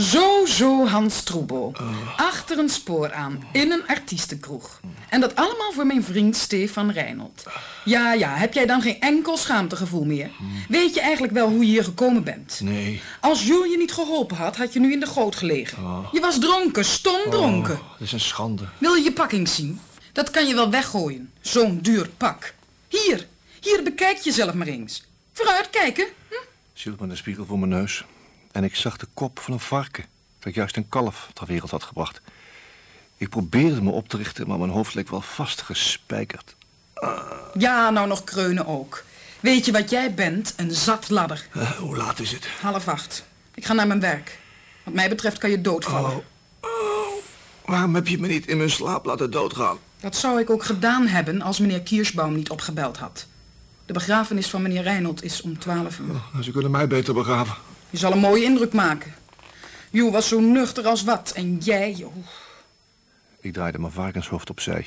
[0.00, 1.72] Zo, zo, Hans Troebo.
[2.16, 4.80] Achter een spoor aan, in een artiestenkroeg.
[5.08, 7.44] En dat allemaal voor mijn vriend Stefan Reinold.
[7.84, 10.30] Ja, ja, heb jij dan geen enkel schaamtegevoel meer?
[10.68, 12.60] Weet je eigenlijk wel hoe je hier gekomen bent?
[12.62, 13.00] Nee.
[13.20, 16.08] Als Jules je niet geholpen had, had je nu in de goot gelegen.
[16.12, 17.74] Je was dronken, stom dronken.
[17.74, 18.68] Oh, dat is een schande.
[18.78, 19.80] Wil je je pakking zien?
[20.12, 21.32] Dat kan je wel weggooien.
[21.40, 22.54] Zo'n duur pak.
[22.88, 23.26] Hier,
[23.60, 25.04] hier, bekijk jezelf maar eens.
[25.32, 26.06] Vooruit kijken.
[26.28, 26.90] Hm?
[26.98, 28.04] Met een spiegel voor mijn neus.
[28.52, 30.04] En ik zag de kop van een varken
[30.38, 32.20] dat juist een kalf ter wereld had gebracht.
[33.16, 36.54] Ik probeerde me op te richten, maar mijn hoofd leek wel vastgespijkerd.
[37.58, 39.04] Ja, nou nog kreunen ook.
[39.40, 40.52] Weet je wat jij bent?
[40.56, 41.46] Een zatladder.
[41.52, 42.48] Eh, hoe laat is het?
[42.60, 43.24] Half acht.
[43.54, 44.38] Ik ga naar mijn werk.
[44.84, 46.22] Wat mij betreft kan je doodvallen.
[47.64, 49.78] Waarom heb je me niet in mijn slaap laten doodgaan?
[50.00, 53.26] Dat zou ik ook gedaan hebben als meneer Kiersbaum niet opgebeld had.
[53.86, 56.06] De begrafenis van meneer Reinold is om twaalf uur.
[56.32, 57.54] Nou, Ze kunnen mij beter begraven.
[57.90, 59.14] Je zal een mooie indruk maken.
[59.90, 61.32] Joe was zo nuchter als wat.
[61.34, 62.14] En jij, joh.
[63.40, 64.86] Ik draaide mijn varkenshoofd opzij.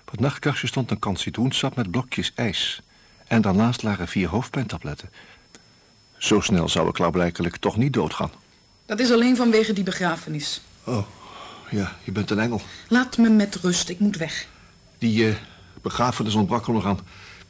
[0.00, 2.82] Op het nachtkastje stond een citroensap met blokjes ijs.
[3.26, 5.10] En daarnaast lagen vier hoofdpijntabletten.
[6.16, 8.30] Zo snel zou ik klaarblijkelijk toch niet doodgaan.
[8.86, 10.62] Dat is alleen vanwege die begrafenis.
[10.84, 11.06] Oh,
[11.70, 12.60] ja, je bent een engel.
[12.88, 14.46] Laat me met rust, ik moet weg.
[14.98, 15.34] Die eh,
[15.82, 16.98] begrafenis ontbrak er nog aan.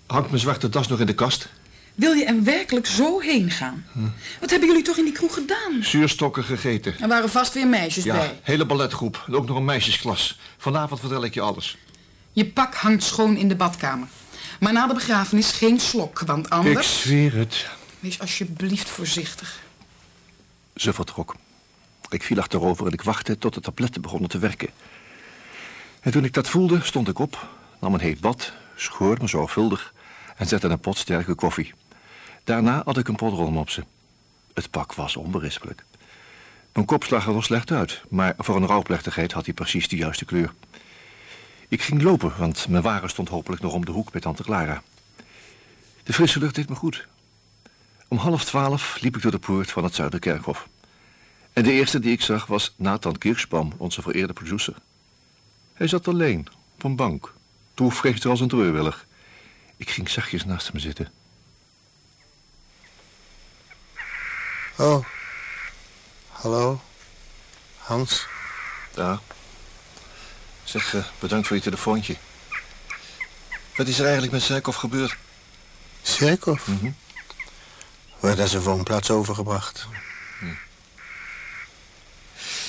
[0.06, 1.48] Hangt mijn zwarte das nog in de kast?
[1.94, 3.84] Wil je er werkelijk zo heen gaan?
[4.40, 5.82] Wat hebben jullie toch in die kroeg gedaan?
[5.82, 6.94] Zuurstokken gegeten.
[7.00, 8.38] Er waren vast weer meisjes Ja, bij.
[8.42, 9.24] hele balletgroep.
[9.26, 10.38] En ook nog een meisjesklas.
[10.58, 11.76] Vanavond vertel ik je alles.
[12.32, 14.08] Je pak hangt schoon in de badkamer.
[14.60, 17.00] Maar na de begrafenis geen slok, want Ik anders...
[17.00, 17.68] zweer het.
[18.00, 19.60] Wees alsjeblieft voorzichtig.
[20.76, 21.34] Ze vertrok.
[22.08, 24.68] Ik viel achterover en ik wachtte tot de tabletten begonnen te werken.
[26.00, 27.46] En toen ik dat voelde, stond ik op,
[27.80, 29.92] nam een heet bad, schoor me zorgvuldig
[30.36, 31.74] en zette een pot sterke koffie.
[32.44, 33.84] Daarna had ik een pot rolmopsen.
[34.54, 35.84] Het pak was onberispelijk.
[36.72, 39.96] Mijn kop zag er wel slecht uit, maar voor een rouwplechtigheid had hij precies de
[39.96, 40.52] juiste kleur.
[41.68, 44.82] Ik ging lopen, want mijn wagen stond hopelijk nog om de hoek bij tante Clara.
[46.02, 47.06] De frisse lucht deed me goed.
[48.08, 50.68] Om half twaalf liep ik door de poort van het Zuiderkerkhof.
[51.52, 54.74] En de eerste die ik zag was Nathan Kirschbaum, onze vereerde producer.
[55.72, 57.34] Hij zat alleen, op een bank,
[57.74, 59.06] droefgeestig als een treurwillig.
[59.76, 61.10] Ik ging zachtjes naast hem zitten.
[64.82, 65.04] Oh.
[66.28, 66.80] Hallo.
[67.78, 68.26] Hans.
[68.94, 69.20] Ja.
[70.64, 72.16] Zeg, eh, bedankt voor je telefoontje.
[73.76, 75.16] Wat is er eigenlijk met Zijkhoff gebeurd?
[76.02, 76.68] Sjerkov.
[78.20, 79.86] Wordt naar zijn woonplaats overgebracht.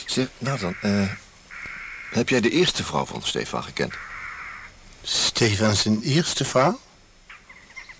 [0.06, 1.10] Zeg, Nathan, eh,
[2.12, 3.94] heb jij de eerste vrouw van Stefan gekend?
[5.02, 6.80] Stefan zijn eerste vrouw?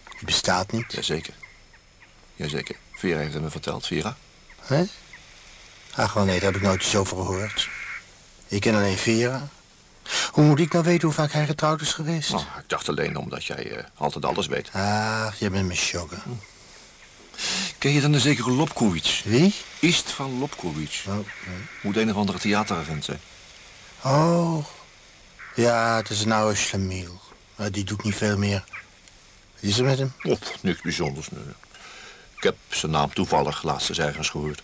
[0.10, 0.94] Die bestaat niet.
[0.94, 1.34] Jazeker.
[2.36, 2.76] Jazeker.
[3.04, 3.86] Vera heeft het me verteld.
[3.86, 4.16] Vera?
[4.62, 4.84] Hè?
[5.96, 7.70] Ach, wel nee, daar heb ik nooit iets over gehoord.
[8.48, 9.48] Ik ken alleen Vera.
[10.32, 12.32] Hoe moet ik nou weten hoe vaak hij getrouwd is geweest?
[12.32, 14.70] Nou, ik dacht alleen omdat jij eh, altijd alles weet.
[14.74, 16.22] Ah, je bent me sjoggen.
[17.78, 19.24] Ken je dan een zekere Lobkowitz?
[19.24, 19.56] Wie?
[19.80, 21.06] Ist van Lobkowitz.
[21.08, 21.26] Oh, nee.
[21.82, 23.20] Moet een of andere theateragent zijn.
[24.02, 24.66] oh.
[25.56, 27.22] ja, het is een oude slemiel.
[27.72, 28.64] Die doet niet veel meer.
[29.54, 30.14] Wat is er met hem?
[30.24, 31.30] Of, niks bijzonders.
[31.30, 31.44] Nee.
[32.44, 34.64] Ik heb zijn naam toevallig laatst eens ergens gehoord.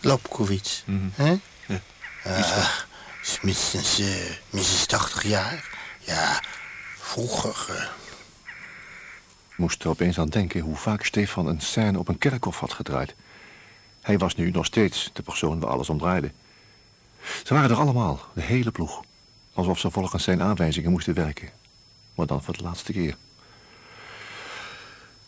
[0.00, 0.82] Lobkowitz.
[1.14, 1.36] hè?
[1.66, 1.80] Ja.
[3.22, 5.78] Is minstens, eh, minstens 80 jaar.
[5.98, 6.42] Ja,
[6.98, 7.74] vroeger.
[7.76, 7.82] eh,
[9.50, 12.72] Ik moest er opeens aan denken hoe vaak Stefan een scène op een kerkhof had
[12.72, 13.14] gedraaid.
[14.00, 16.30] Hij was nu nog steeds de persoon waar alles om draaide.
[17.44, 19.02] Ze waren er allemaal, de hele ploeg.
[19.52, 21.50] Alsof ze volgens zijn aanwijzingen moesten werken.
[22.14, 23.16] Maar dan voor de laatste keer.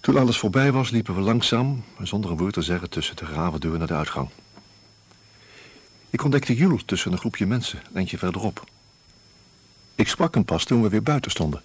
[0.04, 3.78] Toen alles voorbij was, liepen we langzaam, zonder een woord te zeggen, tussen de ravendeur
[3.78, 4.28] naar de uitgang.
[6.10, 8.64] Ik ontdekte Jules tussen een groepje mensen, een eindje verderop.
[9.94, 11.62] Ik sprak hem pas toen we weer buiten stonden.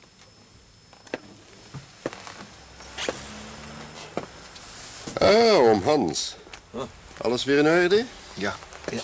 [5.13, 6.35] Ah, oom Hans.
[7.17, 8.05] Alles weer in orde?
[8.33, 8.55] Ja.
[8.91, 9.01] ja.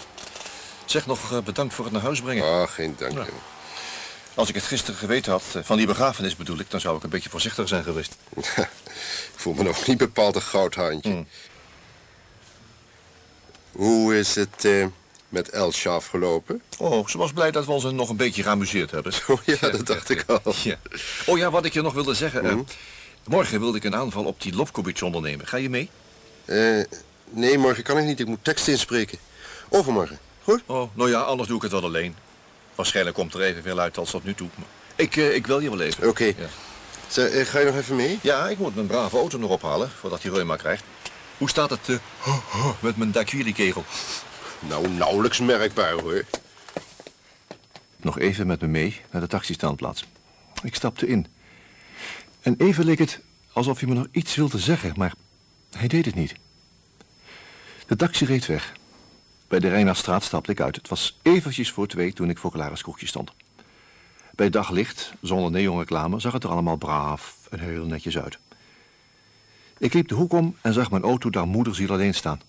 [0.85, 2.43] Zeg nog eh, bedankt voor het naar huis brengen.
[2.43, 3.13] Ah, geen dank.
[3.13, 3.25] Ja.
[4.35, 7.03] Als ik het gisteren geweten had, eh, van die begrafenis bedoel ik, dan zou ik
[7.03, 8.15] een beetje voorzichtiger zijn geweest.
[9.33, 11.09] Ik voel me nog niet bepaald een goudhandje.
[11.09, 11.27] Mm.
[13.71, 14.85] Hoe is het eh,
[15.29, 16.61] met Elsje afgelopen?
[16.77, 19.13] Oh, ze was blij dat we ons nog een beetje geamuseerd hebben.
[19.27, 20.53] Oh ja, dat dacht ik al.
[20.63, 20.77] Ja.
[21.25, 22.45] Oh ja, wat ik je nog wilde zeggen.
[22.45, 22.55] eh,
[23.25, 25.47] morgen wilde ik een aanval op die Lobkowitz ondernemen.
[25.47, 25.89] Ga je mee?
[26.45, 26.83] Eh,
[27.29, 28.19] nee, morgen kan ik niet.
[28.19, 29.17] Ik moet tekst inspreken.
[29.69, 30.19] Overmorgen.
[30.43, 30.61] Goed?
[30.65, 32.15] Oh, nou ja, anders doe ik het wel alleen.
[32.75, 34.49] Waarschijnlijk komt er evenveel uit als tot nu toe.
[34.95, 36.09] Ik, eh, ik wil je wel even.
[36.09, 36.23] Oké.
[36.23, 36.33] Ja.
[37.23, 38.19] Eh, Ga je nog even mee?
[38.21, 40.83] ja, ik moet mijn brave auto nog ophalen, voordat hij reuma krijgt.
[41.37, 43.83] Hoe staat het eh, met mijn Daiquiri-kegel?
[44.59, 46.25] Nou, nauwelijks merkbaar hoor.
[47.97, 50.05] Nog even met me mee naar de taxistaanplaats.
[50.63, 51.27] Ik stapte in.
[52.41, 53.19] En even leek het
[53.53, 55.13] alsof hij me nog iets wilde zeggen, maar
[55.77, 56.33] hij deed het niet.
[57.87, 58.73] De taxi reed weg.
[59.55, 60.75] Bij de Rijnastraat stapte ik uit.
[60.75, 63.31] Het was eventjes voor twee toen ik voor Clara's kroegje stond.
[64.31, 68.37] Bij daglicht, zonder neonreclame, zag het er allemaal braaf en heel netjes uit.
[69.77, 72.41] Ik liep de hoek om en zag mijn auto daar moederziel alleen staan.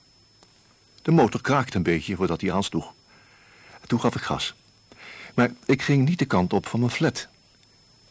[1.02, 2.92] De motor kraakte een beetje voordat hij aansloeg.
[3.86, 4.54] Toen gaf ik gas.
[5.34, 7.28] Maar ik ging niet de kant op van mijn flat.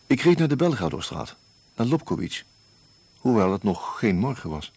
[0.08, 1.36] Ik reed naar de Belgradostraat,
[1.76, 2.44] naar Lobkowitz.
[3.18, 4.72] Hoewel het nog geen morgen was.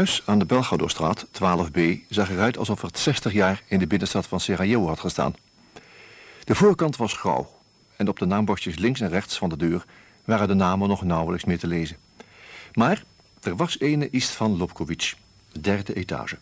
[0.00, 4.40] Huis aan de Belgradostraat, 12b, zag eruit alsof het 60 jaar in de binnenstad van
[4.40, 5.34] Sarajevo had gestaan.
[6.44, 7.60] De voorkant was grauw
[7.96, 9.84] en op de naambordjes links en rechts van de deur
[10.24, 11.96] waren de namen nog nauwelijks meer te lezen.
[12.72, 13.04] Maar
[13.42, 15.14] er was ene Ist van Lobkowitz,
[15.52, 16.38] de derde etage.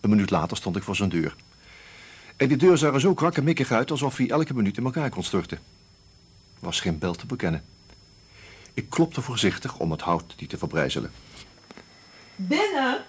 [0.00, 1.36] Een minuut later stond ik voor zijn deur.
[2.36, 5.24] En die deur zag er zo krakkemikkig uit alsof hij elke minuut in elkaar kon
[5.24, 5.58] storten.
[6.58, 7.64] Was geen bel te bekennen.
[8.74, 11.10] Ik klopte voorzichtig om het hout niet te verbrijzelen.
[12.48, 13.04] Binnen?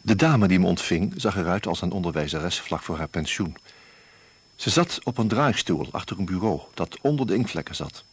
[0.00, 3.56] De dame die me ontving zag eruit als een onderwijzeres vlak voor haar pensioen.
[4.56, 8.04] Ze zat op een draagstoel achter een bureau dat onder de inkvlekken zat.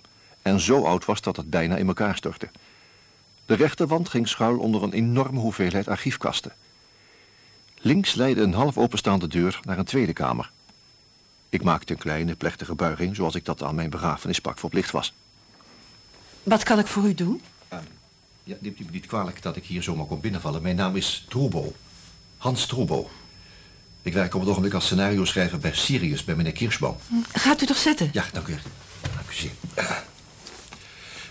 [0.41, 2.49] En zo oud was dat het bijna in elkaar stortte.
[3.45, 6.53] De rechterwand ging schuil onder een enorme hoeveelheid archiefkasten.
[7.77, 10.51] Links leidde een half openstaande deur naar een tweede kamer.
[11.49, 15.13] Ik maakte een kleine plechtige buiging zoals ik dat aan mijn begrafenispak verplicht was.
[16.43, 17.41] Wat kan ik voor u doen?
[18.47, 20.61] Ja, neemt u me niet kwalijk dat ik hier zomaar kom binnenvallen.
[20.61, 21.73] Mijn naam is Troebo.
[22.37, 23.09] Hans Troebo.
[24.01, 26.95] Ik werk op het ogenblik als scenario schrijver bij Sirius, bij meneer Kirschbaum.
[27.31, 28.09] Gaat u toch zitten?
[28.13, 28.55] Ja, dank u.
[29.01, 29.51] Dank u zeer.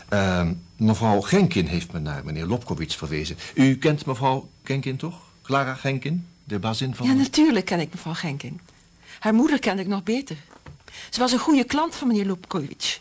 [0.09, 3.37] Ehm, mevrouw Genkin heeft me naar meneer Lobkowitz verwezen.
[3.55, 5.21] U kent mevrouw Genkin toch?
[5.43, 7.07] Clara Genkin, de bazin van...
[7.07, 8.61] Ja, natuurlijk ken ik mevrouw Genkin.
[9.19, 10.37] Haar moeder kende ik nog beter.
[11.11, 12.99] Ze was een goede klant van meneer Lubkowitz.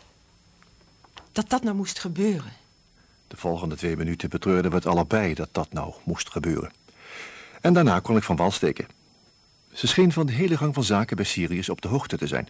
[1.32, 2.52] Dat dat nou moest gebeuren.
[3.28, 6.70] De volgende twee minuten betreurden we het allebei dat dat nou moest gebeuren.
[7.60, 8.86] En daarna kon ik van wal steken.
[9.72, 12.48] Ze scheen van de hele gang van zaken bij Sirius op de hoogte te zijn.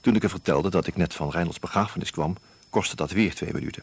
[0.00, 2.36] Toen ik haar vertelde dat ik net van Reinholds begrafenis kwam,
[2.70, 3.82] kostte dat weer twee minuten.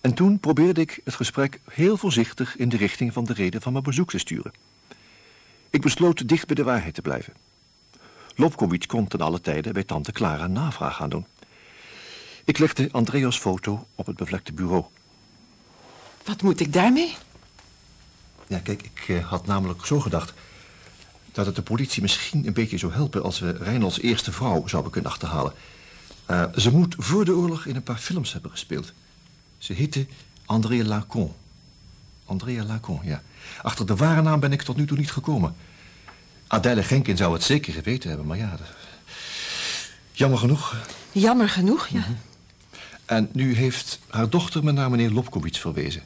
[0.00, 3.72] En toen probeerde ik het gesprek heel voorzichtig in de richting van de reden van
[3.72, 4.52] mijn bezoek te sturen.
[5.70, 7.32] Ik besloot dicht bij de waarheid te blijven.
[8.34, 11.26] Lobkowitz kon ten alle tijde bij tante Clara navraag gaan doen.
[12.44, 14.84] Ik legde Andreas foto op het bevlekte bureau.
[16.24, 17.16] Wat moet ik daarmee?
[18.46, 20.32] Ja, kijk, ik eh, had namelijk zo gedacht.
[21.32, 23.22] dat het de politie misschien een beetje zou helpen...
[23.22, 25.52] als we Reinolds eerste vrouw zouden kunnen achterhalen.
[26.26, 28.92] Eh, ze moet voor de oorlog in een paar films hebben gespeeld.
[29.58, 30.06] Ze heette
[30.44, 31.32] Andrea Lacon.
[32.24, 33.22] Andrea Lacon, ja.
[33.62, 35.56] Achter de ware naam ben ik tot nu toe niet gekomen.
[36.46, 38.50] Adèle Genkin zou het zeker geweten hebben, maar ja...
[38.50, 38.66] dat-
[40.12, 40.76] Jammer genoeg.
[41.12, 42.06] Jammer genoeg, ja.
[43.10, 46.02] En nu heeft haar dochter me naar meneer Lopkowitz verwezen.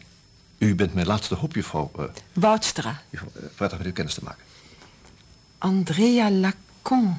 [0.58, 1.90] U bent mijn laatste hoop, juffrouw.
[1.98, 3.02] eh Woudstra.
[3.10, 4.44] juffrouw eh, prettig met u kennis te maken.
[5.58, 7.16] Andrea Lacon.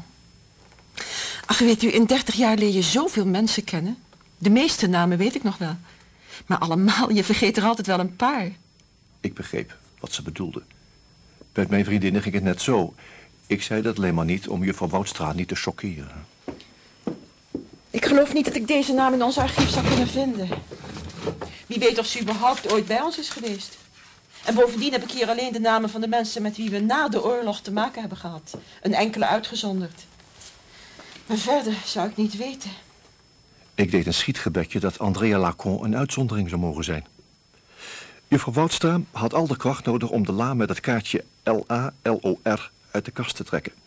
[1.46, 3.98] Ach, weet u, in dertig jaar leer je zoveel mensen kennen.
[4.38, 5.76] De meeste namen weet ik nog wel.
[6.46, 8.52] Maar allemaal, je vergeet er altijd wel een paar.
[9.20, 10.62] Ik begreep wat ze bedoelde.
[11.54, 12.94] Met mijn vriendinnen ging het net zo.
[13.48, 16.26] Ik zei dat alleen maar niet om juffrouw Woudstra niet te choqueren.
[17.96, 20.50] Ik geloof niet dat ik deze naam in ons archief zou kunnen vinden.
[21.68, 23.78] Wie weet of ze überhaupt ooit bij ons is geweest.
[24.46, 27.10] En bovendien heb ik hier alleen de namen van de mensen met wie we na
[27.10, 28.58] de oorlog te maken hebben gehad.
[28.82, 30.06] Een enkele uitgezonderd.
[31.26, 32.70] Maar verder zou ik niet weten.
[33.76, 37.06] Ik deed een schietgebedje dat Andrea Lacon een uitzondering zou mogen zijn.
[38.28, 43.06] Juffrouw Woudstra had al de kracht nodig om de la met het kaartje L-A-L-O-R uit
[43.06, 43.85] de kast te trekken.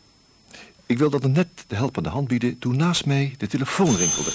[0.88, 4.31] Ik wilde er net de helpende hand bieden toen naast mij de telefoon rinkelde.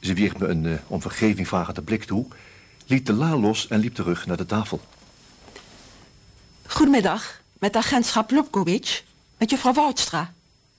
[0.00, 2.26] Ze wierp me een eh, om vergeving vragende blik toe,
[2.86, 4.80] liet de la los en liep terug naar de tafel.
[6.66, 9.02] Goedemiddag, met agentschap Lopkowicz.
[9.38, 10.32] Met juffrouw Woudstra.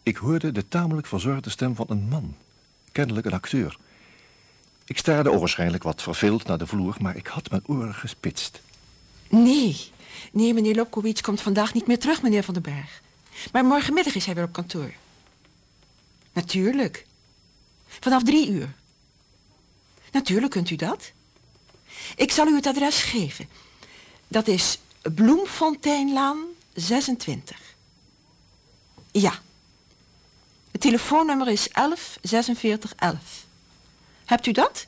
[0.03, 2.35] Ik hoorde de tamelijk verzorgde stem van een man.
[2.91, 3.77] Kennelijk een acteur.
[4.85, 8.61] Ik staarde ogenschijnlijk wat verveeld naar de vloer, maar ik had mijn oren gespitst.
[9.29, 9.93] Nee,
[10.31, 13.01] nee, meneer Lopkowicz komt vandaag niet meer terug, meneer Van den Berg.
[13.51, 14.93] Maar morgenmiddag is hij weer op kantoor.
[16.33, 17.05] Natuurlijk.
[17.87, 18.73] Vanaf drie uur.
[20.11, 21.11] Natuurlijk kunt u dat.
[22.15, 23.49] Ik zal u het adres geven.
[24.27, 24.79] Dat is
[25.15, 26.37] Bloemfonteinlaan
[26.73, 27.57] 26.
[29.11, 29.39] Ja.
[30.71, 33.45] Het telefoonnummer is 11 46 11.
[34.25, 34.85] Hebt u dat?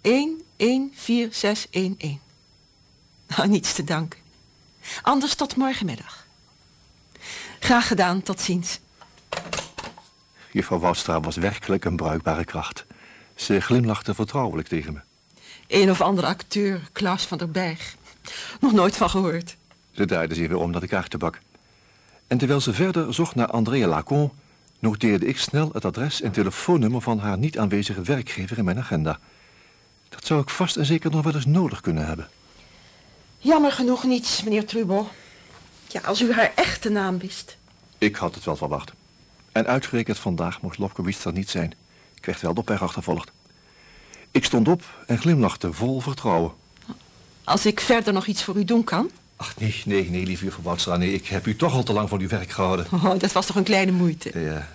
[0.00, 2.18] 114611.
[3.26, 4.20] Nou, niets te danken.
[5.02, 6.26] Anders tot morgenmiddag.
[7.58, 8.80] Graag gedaan, tot ziens.
[10.52, 12.84] Juffrouw Woudstra was werkelijk een bruikbare kracht.
[13.34, 15.00] Ze glimlachte vertrouwelijk tegen me.
[15.68, 17.96] Een of andere acteur, Klaus van der Berg.
[18.60, 19.56] Nog nooit van gehoord.
[19.90, 21.40] Ze draaide zich weer om naar de kaartenbak.
[22.26, 24.30] En terwijl ze verder zocht naar Andrea Lacon...
[24.78, 29.18] noteerde ik snel het adres en telefoonnummer van haar niet aanwezige werkgever in mijn agenda.
[30.08, 32.28] Dat zou ik vast en zeker nog wel eens nodig kunnen hebben.
[33.38, 35.08] Jammer genoeg niets, meneer Trubo.
[35.86, 37.56] Ja, als u haar echte naam wist.
[37.98, 38.92] Ik had het wel verwacht.
[39.52, 41.74] En uitgerekend vandaag moest Lopkowitz er niet zijn.
[42.14, 43.30] Ik werd wel door pech achtervolgd.
[44.30, 46.52] Ik stond op en glimlachte vol vertrouwen.
[47.44, 49.10] Als ik verder nog iets voor u doen kan.
[49.36, 50.96] Ach, nee, nee, nee, lieve juffrouw Woudstra.
[50.96, 52.86] Nee, ik heb u toch al te lang van uw werk gehouden.
[52.92, 54.40] Oh, dat was toch een kleine moeite.
[54.40, 54.68] Ja.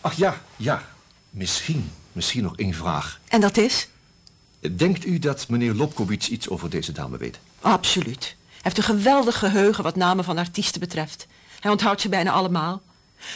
[0.00, 0.82] Ach ja, ja.
[1.30, 3.20] Misschien, misschien nog één vraag.
[3.28, 3.88] En dat is?
[4.60, 7.38] Denkt u dat meneer Lopkowitz iets over deze dame weet?
[7.64, 8.24] Absoluut.
[8.24, 11.26] Hij heeft een geweldig geheugen wat namen van artiesten betreft.
[11.60, 12.82] Hij onthoudt ze bijna allemaal.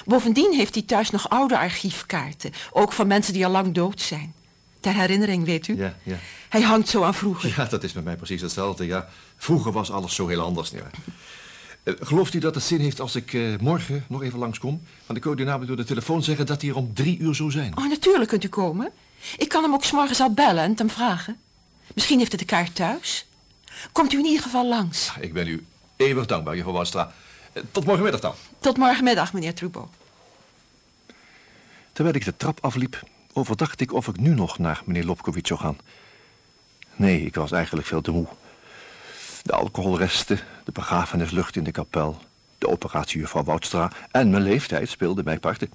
[0.05, 2.53] Bovendien heeft hij thuis nog oude archiefkaarten.
[2.71, 4.35] Ook van mensen die al lang dood zijn.
[4.81, 5.77] Ter herinnering, weet u.
[5.77, 6.17] Ja, ja.
[6.49, 7.55] Hij hangt zo aan vroeger.
[7.57, 9.09] Ja, dat is met mij precies hetzelfde, ja.
[9.37, 10.91] Vroeger was alles zo heel anders, ja.
[11.83, 14.83] Eh, gelooft u dat het zin heeft als ik eh, morgen nog even langskom?
[15.07, 17.35] Want ik hoorde u namelijk door de telefoon zeggen dat hij er om drie uur
[17.35, 17.77] zou zijn.
[17.79, 18.91] Oh, natuurlijk kunt u komen.
[19.37, 21.37] Ik kan hem ook 's morgens al bellen en hem vragen.
[21.95, 23.27] Misschien heeft hij de kaart thuis.
[23.93, 25.13] Komt u in ieder geval langs.
[25.21, 27.13] Ik ben u eeuwig dankbaar, juffrouw Woudstra.
[27.53, 28.35] Eh, Tot morgenmiddag dan.
[28.59, 29.91] Tot morgenmiddag, meneer Trubo.
[31.93, 33.03] Terwijl ik de trap afliep,
[33.33, 35.79] overdacht ik of ik nu nog naar meneer Lopkowitz zou gaan.
[36.97, 38.27] Nee, ik was eigenlijk veel te moe.
[39.43, 42.19] De alcoholresten, de begrafenislucht in de kapel,
[42.59, 45.71] de operatie juffrouw Woudstra en mijn leeftijd speelden mij parten.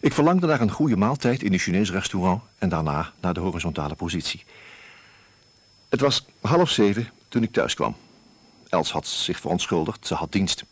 [0.00, 3.94] Ik verlangde naar een goede maaltijd in een Chinees restaurant en daarna naar de horizontale
[3.94, 4.44] positie.
[5.92, 7.96] Het was half zeven toen ik thuis kwam.
[8.68, 10.64] Els had zich verontschuldigd, ze had dienst.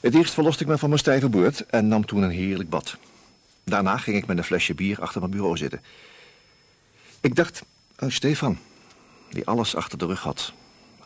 [0.00, 2.96] Het eerst verloste ik me van mijn stijve boord en nam toen een heerlijk bad.
[3.64, 5.82] Daarna ging ik met een flesje bier achter mijn bureau zitten.
[7.20, 7.64] Ik dacht
[7.96, 8.58] aan Stefan,
[9.30, 10.52] die alles achter de rug had.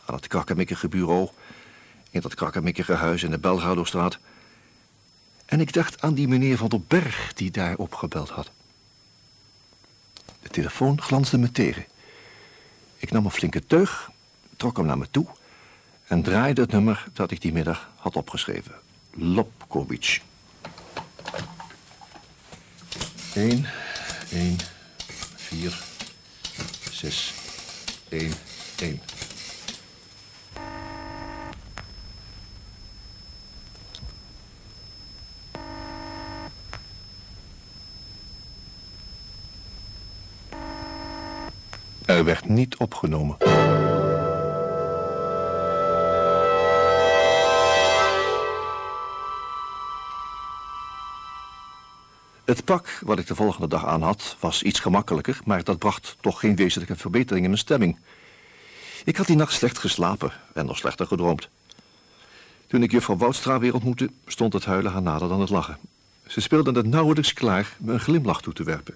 [0.05, 1.29] Aan het krakkemikkige bureau,
[2.09, 4.19] in dat krakkemikkige huis in de Belgadostraat.
[5.45, 8.49] En ik dacht aan die meneer van der Berg die daar opgebeld had.
[10.41, 11.85] De telefoon glansde me tegen.
[12.97, 14.11] Ik nam een flinke teug,
[14.55, 15.25] trok hem naar me toe
[16.07, 18.75] en draaide het nummer dat ik die middag had opgeschreven.
[19.11, 20.19] Lopkowitz.
[23.33, 23.65] 1,
[24.31, 24.57] 1,
[25.35, 25.83] 4,
[26.91, 27.33] 6,
[28.09, 28.33] 1,
[28.79, 29.01] 1.
[42.17, 43.37] Er werd niet opgenomen.
[52.45, 56.17] Het pak wat ik de volgende dag aan had was iets gemakkelijker, maar dat bracht
[56.19, 57.99] toch geen wezenlijke verbetering in mijn stemming.
[59.03, 61.49] Ik had die nacht slecht geslapen en nog slechter gedroomd.
[62.67, 65.77] Toen ik juffrouw Woudstra weer ontmoette, stond het huilen haar nader dan het lachen.
[66.27, 68.95] Ze speelde het nauwelijks klaar me een glimlach toe te werpen.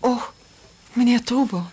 [0.00, 0.22] Oh,
[0.98, 1.66] meneer Troebel.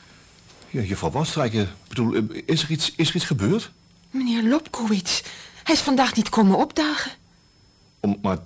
[0.70, 3.72] Ja, juffrouw eh, bedoel, eh, is er, iets, is er iets gebeurd?
[4.12, 5.22] Meneer Lobkowitz.
[5.64, 7.12] Hij is vandaag niet komen opdagen.
[8.00, 8.38] Om, maar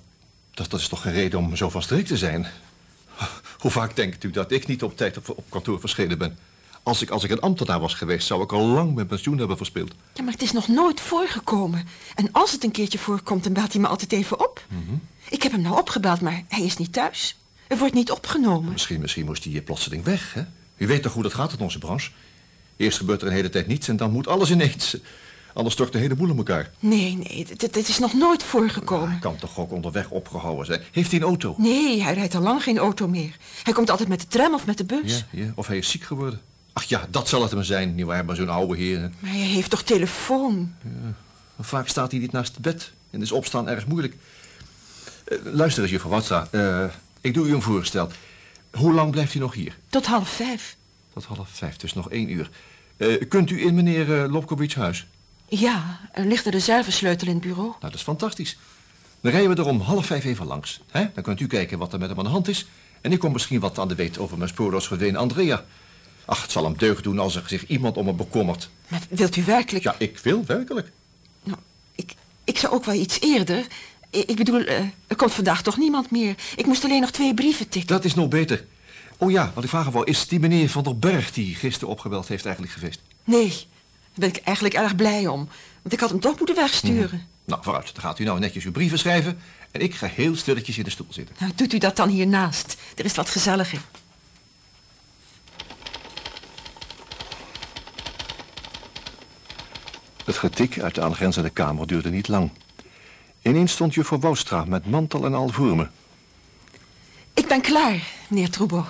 [0.54, 2.48] dat, dat is toch geen reden om zo van streek te zijn?
[3.60, 6.38] Hoe vaak denkt u dat ik niet op tijd op, op kantoor verschenen ben?
[6.84, 9.58] Als ik, als ik een ambtenaar was geweest, zou ik al lang mijn pensioen hebben
[9.58, 9.94] verspeeld.
[10.14, 11.88] Ja, maar het is nog nooit voorgekomen.
[12.16, 14.66] En als het een keertje voorkomt, dan belt hij me altijd even op.
[15.30, 17.36] Ik heb hem nou opgebeld, maar hij is niet thuis.
[17.68, 18.72] Er wordt niet opgenomen.
[18.72, 20.44] Misschien, misschien moest hij hier plotseling weg, hè?
[20.80, 22.12] U weet toch hoe dat gaat in onze branche?
[22.78, 24.98] Eerst gebeurt er een hele tijd niets en dan moet alles ineens.
[25.54, 26.72] Anders stort de hele boel in elkaar.
[26.80, 29.10] Nee, nee, dit, dit is nog nooit voorgekomen.
[29.10, 30.82] Hij kan toch ook onderweg opgehouden zijn?
[30.92, 31.56] Heeft hij een auto?
[31.58, 33.36] Nee, hij rijdt al lang geen auto meer.
[33.64, 35.26] Hij komt altijd met de tram of met de bus.
[35.32, 36.42] Ja, ja, of hij is ziek geworden.
[36.74, 39.00] Ach ja, dat zal het hem zijn, nietwaar, maar zo'n oude heer.
[39.00, 39.08] hè.
[39.20, 40.74] Maar hij heeft toch telefoon?
[41.60, 44.16] Vaak staat hij niet naast het bed en is opstaan erg moeilijk.
[45.24, 46.48] Eh, luister eens, juffrouw Watsa.
[46.52, 46.84] Eh,
[47.22, 48.10] ik doe u een voorstel.
[48.72, 49.78] Hoe lang blijft u nog hier?
[49.90, 50.78] Tot half vijf.
[51.14, 52.50] Tot half vijf, dus nog één uur.
[52.98, 55.08] Eh, kunt u in meneer uh, huis?
[55.48, 57.68] Ja, er ligt de reservesleutel in het bureau.
[57.68, 58.58] Nou, dat is fantastisch.
[59.22, 60.80] Dan rijden we er om half vijf even langs.
[60.92, 61.06] Hè?
[61.14, 62.66] Dan kunt u kijken wat er met hem aan de hand is.
[63.02, 65.66] En ik kom misschien wat aan de weet over mijn spoorloos verdwenen Andrea.
[66.26, 68.70] Ach, het zal hem deugd doen als er zich iemand om me bekommert.
[68.88, 69.84] Maar wilt u werkelijk...
[69.84, 70.92] Ja, ik wil werkelijk.
[71.44, 71.58] Nou,
[71.96, 72.14] ik,
[72.44, 73.68] ik zou ook wel iets eerder...
[74.16, 76.36] I- Ik bedoel, eh, er komt vandaag toch niemand meer.
[76.56, 77.96] Ik moest alleen nog twee brieven tikken.
[77.96, 78.66] Dat is nog beter.
[79.18, 82.28] Oh ja, wat ik vragen wou, is die meneer Van der Berg die gisteren opgebeld
[82.28, 83.02] heeft eigenlijk geweest?
[83.24, 83.60] Nee, daar
[84.14, 85.50] ben ik eigenlijk erg blij om.
[85.82, 87.28] Want ik had hem toch moeten wegsturen.
[87.46, 87.94] Nou, vooruit.
[87.94, 89.40] Dan gaat u nou netjes uw brieven schrijven...
[89.72, 91.36] en ik ga heel stilletjes in de stoel zitten.
[91.40, 92.78] Nou, doet u dat dan hiernaast.
[92.96, 93.82] Er is wat gezelliger.
[100.26, 102.52] Het getik uit de aangrenzende kamer duurde niet lang.
[103.42, 105.88] Ineens stond juffrouw Woustra met mantel en al voor me.
[107.34, 108.86] Ik ben klaar, meneer Troebo.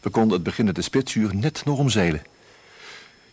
[0.00, 2.22] We konden het beginnende spitsuur net nog omzeilen.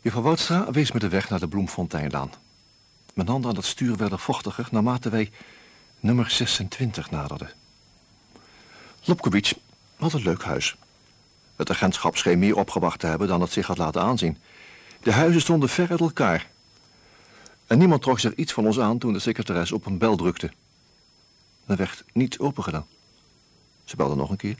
[0.01, 2.31] Juffrouw Woudstra wees me de weg naar de Bloemfonteinlaan.
[3.13, 5.31] Mijn handen aan het stuur werden vochtiger naarmate wij
[5.99, 7.49] nummer 26 naderden.
[9.03, 9.53] Lobkowicz
[9.95, 10.75] had een leuk huis.
[11.55, 14.37] Het agentschap scheen meer opgewacht te hebben dan het zich had laten aanzien.
[15.01, 16.49] De huizen stonden ver uit elkaar.
[17.71, 20.51] En niemand trok zich iets van ons aan toen de secretaris op een bel drukte.
[21.65, 22.87] Er werd niet opengedaan.
[23.83, 24.55] Ze belde nog een keer.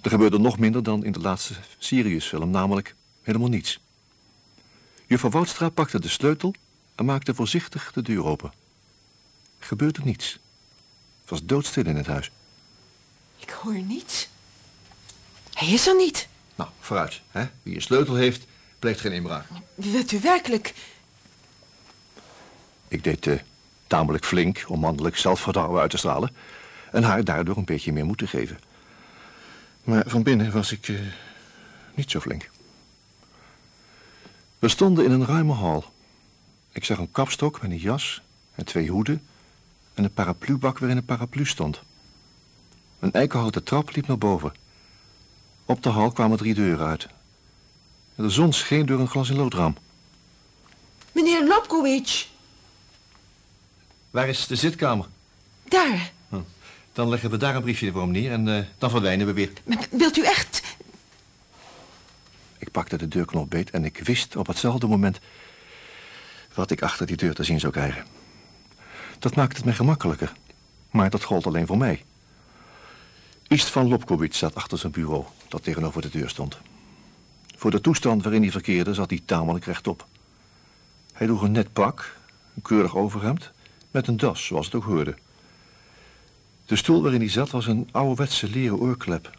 [0.00, 3.80] Er gebeurde nog minder dan in de laatste Sirius-film, namelijk helemaal niets.
[5.06, 6.54] Juffrouw Woudstra pakte de sleutel
[6.94, 8.52] en maakte voorzichtig de deur open.
[9.58, 10.38] Er gebeurde niets.
[11.20, 12.30] Het was doodstil in het huis.
[13.38, 14.28] Ik hoor niets.
[15.52, 16.28] Hij is er niet.
[16.54, 17.20] Nou, vooruit.
[17.30, 17.46] Hè?
[17.62, 18.44] Wie een sleutel heeft,
[18.78, 19.46] pleegt geen inbraak.
[19.74, 20.74] Wilt u werkelijk...
[22.92, 23.38] Ik deed eh,
[23.86, 26.30] tamelijk flink om mannelijk zelfvertrouwen uit te stralen...
[26.90, 28.58] en haar daardoor een beetje meer moed te geven.
[29.84, 30.96] Maar van binnen was ik eh,
[31.94, 32.50] niet zo flink.
[34.58, 35.84] We stonden in een ruime hal.
[36.72, 38.22] Ik zag een kapstok met een jas
[38.54, 39.22] en twee hoeden...
[39.94, 41.82] en een paraplubak waarin een paraplu stond.
[42.98, 44.52] Een eikenhouten trap liep naar boven.
[45.64, 47.08] Op de hal kwamen drie deuren uit.
[48.14, 49.76] De zon scheen door een glas in loodraam.
[51.12, 52.30] Meneer Lobkowicz.
[54.12, 55.06] Waar is de zitkamer?
[55.64, 56.12] Daar.
[56.92, 59.52] Dan leggen we daar een briefje voor hem neer en eh, dan verdwijnen we weer.
[59.64, 60.62] Maar Wilt u echt...
[62.58, 65.18] Ik pakte de deurknop beet en ik wist op hetzelfde moment
[66.54, 68.04] wat ik achter die deur te zien zou krijgen.
[69.18, 70.32] Dat maakte het me gemakkelijker,
[70.90, 72.04] maar dat gold alleen voor mij.
[73.46, 76.58] Ist van Lobkowitz zat achter zijn bureau, dat tegenover de deur stond.
[77.56, 80.06] Voor de toestand waarin hij verkeerde zat hij tamelijk rechtop.
[81.12, 82.16] Hij droeg een net pak,
[82.54, 83.50] een keurig overhemd,
[83.92, 85.14] met een das, zoals het ook hoorde.
[86.66, 89.30] De stoel waarin hij zat was een ouderwetse leren oorklep.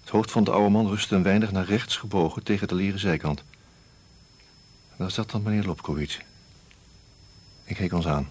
[0.00, 3.00] Het hoofd van de oude man rustte een weinig naar rechts gebogen tegen de leren
[3.00, 3.44] zijkant.
[4.96, 6.18] Daar zat dan meneer Lobkowitz.
[7.64, 8.30] Ik keek ons aan.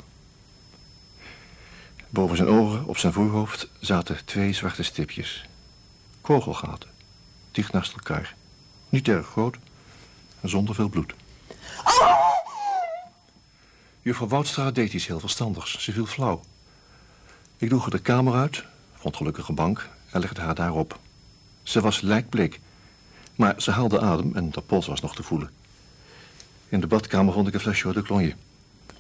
[2.10, 5.46] Boven zijn ogen, op zijn voorhoofd, zaten twee zwarte stipjes.
[6.22, 6.90] Kogelgaten,
[7.52, 8.36] dicht naast elkaar.
[8.90, 9.58] Niet erg groot,
[10.42, 11.14] en zonder veel bloed.
[14.08, 15.80] Juffrouw Woudstra deed iets heel verstandigs.
[15.80, 16.42] Ze viel flauw.
[17.58, 21.00] Ik droeg haar de kamer uit, vond gelukkig een bank en legde haar daarop.
[21.64, 22.60] Ze was lijkbleek.
[23.36, 25.52] Maar ze haalde adem en de pols was nog te voelen.
[26.70, 28.36] In de badkamer vond ik een flesje de Cologne.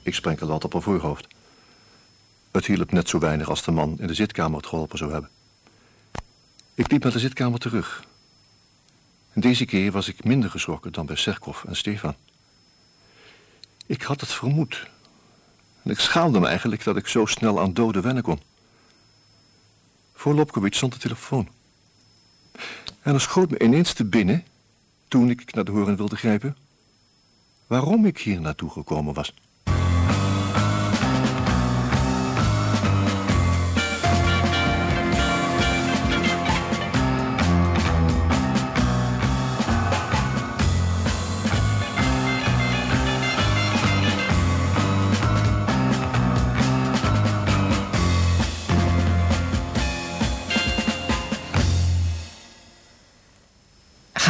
[0.01, 1.28] Ik sprenkelde dat op haar voorhoofd.
[2.51, 5.30] Het hielp net zo weinig als de man in de zitkamer het geholpen zou hebben.
[6.74, 8.03] Ik liep naar de zitkamer terug.
[9.34, 12.16] Deze keer was ik minder geschrokken dan bij Serkov en Stefan.
[13.86, 14.95] Ik had het vermoed.
[15.88, 18.40] En ik schaamde me eigenlijk dat ik zo snel aan doden wennen kon.
[20.14, 21.48] Voor Lopkowitz stond de telefoon.
[23.02, 24.44] En er schoot me ineens te binnen,
[25.08, 26.58] toen ik naar de horen wilde grijpen,
[27.68, 29.34] waarom ik hier naartoe gekomen was.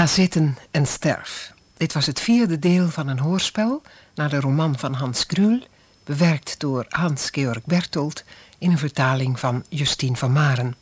[0.08, 1.54] Zitten en sterf.
[1.78, 3.82] Dit was het vierde deel van een hoorspel
[4.16, 5.60] naar de roman van Hans Krul,
[6.04, 8.24] bewerkt door Hans-Georg Bertolt
[8.58, 10.76] in een vertaling van Justine van Maren.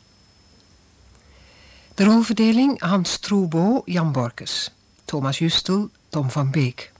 [1.94, 4.74] De rolverdeling Hans Troebo, Jan Borkes.
[5.04, 6.92] Thomas Justel, Tom van Beek.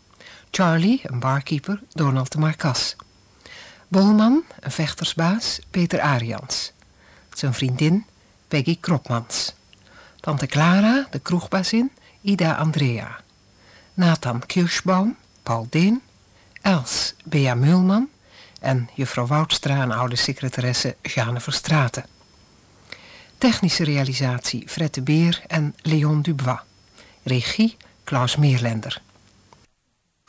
[0.50, 2.96] Charlie, een barkeeper, Donald de Marcas.
[3.88, 6.72] Bolman, een vechtersbaas, Peter Arians.
[7.32, 8.06] Zijn vriendin,
[8.48, 9.54] Peggy Kropmans.
[10.20, 11.90] Tante Clara, de kroegbazin,
[12.26, 13.20] Ida Andrea.
[13.94, 16.02] Nathan Kirschbaum, Paul Deen.
[16.60, 18.08] Els, Bea Meulman.
[18.60, 22.06] En juffrouw Woudstra, een oude secretaresse, Jeanne Verstraten.
[23.38, 26.60] Technische realisatie Fred de Beer en Leon Dubois.
[27.22, 29.02] Regie Klaus Meerlender.